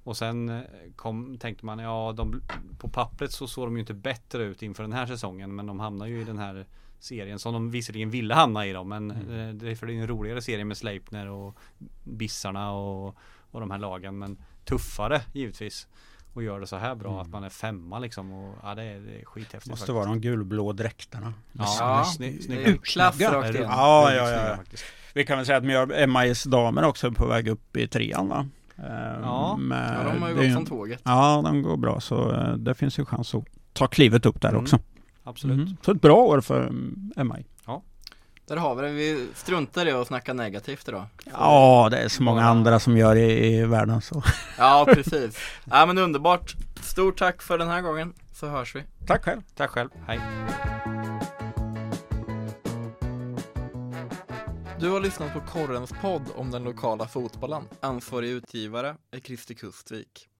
Och 0.05 0.17
sen 0.17 0.49
eh, 0.49 0.61
kom, 0.97 1.39
tänkte 1.39 1.67
man 1.67 1.79
ja 1.79 2.13
de, 2.17 2.41
på 2.79 2.89
pappret 2.89 3.33
så 3.33 3.47
såg 3.47 3.67
de 3.67 3.75
ju 3.75 3.81
inte 3.81 3.95
bättre 3.95 4.43
ut 4.45 4.63
inför 4.63 4.83
den 4.83 4.93
här 4.93 5.07
säsongen 5.07 5.55
men 5.55 5.67
de 5.67 5.81
hamnar 5.81 6.07
ju 6.07 6.21
i 6.21 6.25
den 6.25 6.39
här 6.39 6.67
serien 7.05 7.39
som 7.39 7.53
de 7.53 7.71
visserligen 7.71 8.11
ville 8.11 8.35
hamna 8.35 8.67
i 8.67 8.73
då 8.73 8.85
men 8.85 9.11
Mm. 9.11 9.49
eh, 9.49 9.55
det 9.55 9.71
är 9.71 9.75
för 9.75 9.87
det 9.87 9.93
är 9.93 10.01
en 10.01 10.07
roligare 10.07 10.43
serie 10.43 10.65
med 10.65 10.77
Sleipner 10.77 11.29
och 11.31 11.57
Bissarna 12.05 12.73
och, 12.73 13.17
och 13.51 13.61
de 13.61 13.71
här 13.71 13.79
lagen 13.79 14.19
men 14.19 14.39
tuffare 14.65 15.21
givetvis 15.33 15.87
och 16.35 16.43
gör 16.43 16.61
det 16.61 16.67
så 16.67 16.77
här 16.77 16.95
bra 16.95 17.09
Mm. 17.11 17.21
att 17.21 17.29
man 17.29 17.45
är 17.45 17.49
femma 17.49 17.99
liksom 17.99 18.33
och 18.33 18.55
ja 18.63 18.75
det 18.75 18.83
är, 18.83 19.01
det 19.01 19.21
är 19.21 19.25
skithäftigt 19.25 19.71
Måste 19.71 19.81
faktiskt. 19.81 19.95
vara 19.95 20.05
de 20.07 20.21
gulblå 20.21 20.73
dräkterna. 20.73 21.33
Ja, 21.53 21.77
Ja, 21.79 22.05
snygg, 22.05 22.37
det 22.37 22.43
snygg, 22.43 22.59
är 22.69 22.77
klass 22.77 23.21
rakt 23.21 23.55
in. 23.57 23.63
Ja, 23.63 24.13
ja, 24.15 24.31
ja. 24.31 24.57
Snygga. 24.57 24.59
Vi 25.15 25.25
kan 25.27 25.37
väl 25.37 25.47
säga 25.47 25.59
att 25.83 26.09
MIS 26.09 26.45
damer 26.45 26.85
också 26.85 27.07
är 27.07 27.11
på 27.11 27.27
väg 27.27 27.49
upp 27.49 27.77
i 27.77 27.89
trean 27.89 28.29
va? 28.29 28.39
Um, 28.77 28.85
Ja. 29.23 29.57
med- 29.57 29.97
Ja 30.07 30.13
de 30.13 30.23
har 30.23 30.29
ju 30.29 30.35
gått 30.37 30.53
som 30.53 30.67
tåget. 30.67 31.01
Ja, 31.05 31.41
de 31.45 31.63
går 31.63 31.77
bra 31.77 32.01
så 32.01 32.33
eh, 32.33 32.53
det 32.55 32.75
finns 32.75 32.99
ju 32.99 33.05
chans 33.05 33.35
att 33.35 33.45
ta 33.73 33.87
klivet 33.87 34.27
upp 34.27 34.41
där 34.41 34.49
Mm, 34.49 34.63
också. 34.63 34.79
Absolut. 35.25 35.57
Mm. 35.69 35.77
Så 35.83 35.91
ett 35.91 36.01
bra 36.01 36.17
år 36.17 36.41
för 36.41 36.63
mm, 36.63 37.13
MI. 37.17 37.45
Där 38.47 38.57
har 38.57 38.75
vi 38.75 38.83
det. 38.83 38.91
Vi 38.91 39.29
struntar 39.35 39.87
i 39.87 39.93
att 39.93 40.07
snacka 40.07 40.33
negativt 40.33 40.89
idag. 40.89 41.05
Ja, 41.33 41.89
det 41.91 41.99
är 41.99 42.09
så 42.09 42.23
många 42.23 42.43
andra 42.45 42.81
som 42.81 42.97
gör 42.97 43.17
i, 43.17 43.47
i 43.47 43.65
världen 43.65 44.01
så. 44.01 44.23
Ja 44.59 44.87
precis. 44.95 45.39
Ja 45.65 45.87
men 45.87 45.99
underbart. 45.99 46.55
Stort 46.83 47.19
tack 47.19 47.43
för 47.43 47.59
den 47.59 47.69
här 47.69 47.81
gången. 47.81 48.15
Så 48.33 48.47
hörs 48.49 48.77
vi. 48.77 48.83
Tack 49.07 49.25
själv. 49.25 49.41
Tack 49.55 49.71
själv, 49.71 49.91
hej. 50.07 50.21
Du 54.81 54.91
har 54.91 55.01
lyssnat 55.01 55.33
på 55.33 55.41
Korrens 55.41 55.93
podd 56.03 56.23
om 56.37 56.51
den 56.51 56.65
lokala 56.65 57.09
fotbollen. 57.09 57.63
Ansvarig 57.81 58.29
utgivare 58.29 58.97
är 59.11 59.21
Christer 59.21 59.55
Kustvik. 59.55 60.29